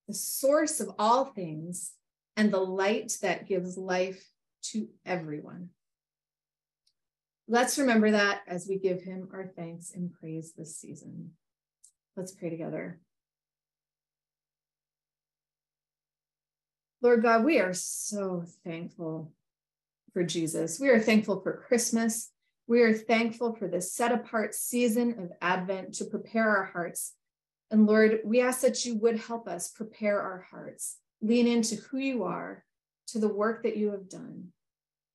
the 0.09 0.15
source 0.15 0.79
of 0.79 0.89
all 0.97 1.25
things, 1.25 1.91
and 2.35 2.51
the 2.51 2.59
light 2.59 3.15
that 3.21 3.47
gives 3.47 3.77
life 3.77 4.25
to 4.63 4.87
everyone. 5.05 5.69
Let's 7.47 7.77
remember 7.77 8.09
that 8.09 8.41
as 8.47 8.65
we 8.67 8.79
give 8.79 9.03
him 9.03 9.29
our 9.31 9.45
thanks 9.45 9.93
and 9.93 10.11
praise 10.11 10.53
this 10.53 10.75
season. 10.75 11.33
Let's 12.19 12.33
pray 12.33 12.49
together. 12.49 12.99
Lord 17.01 17.23
God, 17.23 17.45
we 17.45 17.61
are 17.61 17.73
so 17.73 18.43
thankful 18.65 19.31
for 20.11 20.25
Jesus. 20.25 20.81
We 20.81 20.89
are 20.89 20.99
thankful 20.99 21.39
for 21.39 21.63
Christmas. 21.65 22.29
We 22.67 22.81
are 22.81 22.93
thankful 22.93 23.55
for 23.55 23.69
this 23.69 23.93
set 23.93 24.11
apart 24.11 24.53
season 24.53 25.17
of 25.17 25.31
Advent 25.41 25.93
to 25.93 26.03
prepare 26.03 26.49
our 26.57 26.65
hearts. 26.65 27.13
And 27.71 27.87
Lord, 27.87 28.19
we 28.25 28.41
ask 28.41 28.59
that 28.63 28.83
you 28.83 28.95
would 28.95 29.17
help 29.17 29.47
us 29.47 29.69
prepare 29.69 30.21
our 30.21 30.45
hearts, 30.51 30.97
lean 31.21 31.47
into 31.47 31.77
who 31.77 31.99
you 31.99 32.25
are, 32.25 32.65
to 33.07 33.19
the 33.19 33.33
work 33.33 33.63
that 33.63 33.77
you 33.77 33.91
have 33.91 34.09
done, 34.09 34.49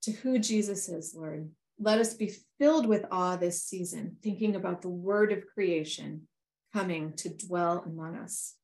to 0.04 0.10
who 0.10 0.38
Jesus 0.38 0.88
is, 0.88 1.14
Lord. 1.14 1.50
Let 1.78 1.98
us 1.98 2.14
be 2.14 2.32
filled 2.58 2.86
with 2.86 3.04
awe 3.10 3.36
this 3.36 3.62
season, 3.62 4.16
thinking 4.22 4.56
about 4.56 4.80
the 4.80 4.88
word 4.88 5.32
of 5.32 5.44
creation 5.52 6.28
coming 6.74 7.12
to 7.14 7.28
dwell 7.28 7.84
among 7.86 8.16
us. 8.16 8.56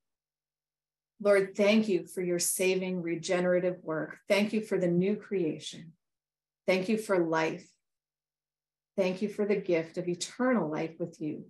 Lord, 1.23 1.55
thank 1.55 1.89
you 1.89 2.07
for 2.07 2.23
your 2.23 2.39
saving, 2.39 3.03
regenerative 3.03 3.77
work. 3.83 4.19
Thank 4.29 4.53
you 4.53 4.63
for 4.63 4.79
the 4.79 4.89
new 4.89 5.17
creation. 5.17 5.93
Thank 6.67 6.89
you 6.89 6.99
for 6.99 7.19
life. 7.19 7.67
Thank 8.97 9.23
you 9.23 9.29
for 9.29 9.47
the 9.47 9.57
gift 9.57 9.97
of 9.97 10.09
eternal 10.09 10.71
life 10.71 10.95
with 10.99 11.21
you. 11.21 11.47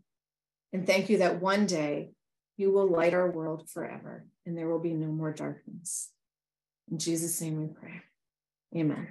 And 0.72 0.86
thank 0.86 1.08
you 1.08 1.18
that 1.18 1.40
one 1.40 1.66
day 1.66 2.10
you 2.56 2.70
will 2.72 2.88
light 2.88 3.14
our 3.14 3.30
world 3.30 3.68
forever 3.70 4.26
and 4.44 4.56
there 4.56 4.68
will 4.68 4.80
be 4.80 4.92
no 4.92 5.06
more 5.06 5.32
darkness. 5.32 6.10
In 6.90 6.98
Jesus' 6.98 7.40
name 7.40 7.60
we 7.60 7.68
pray. 7.68 8.02
Amen. 8.76 9.08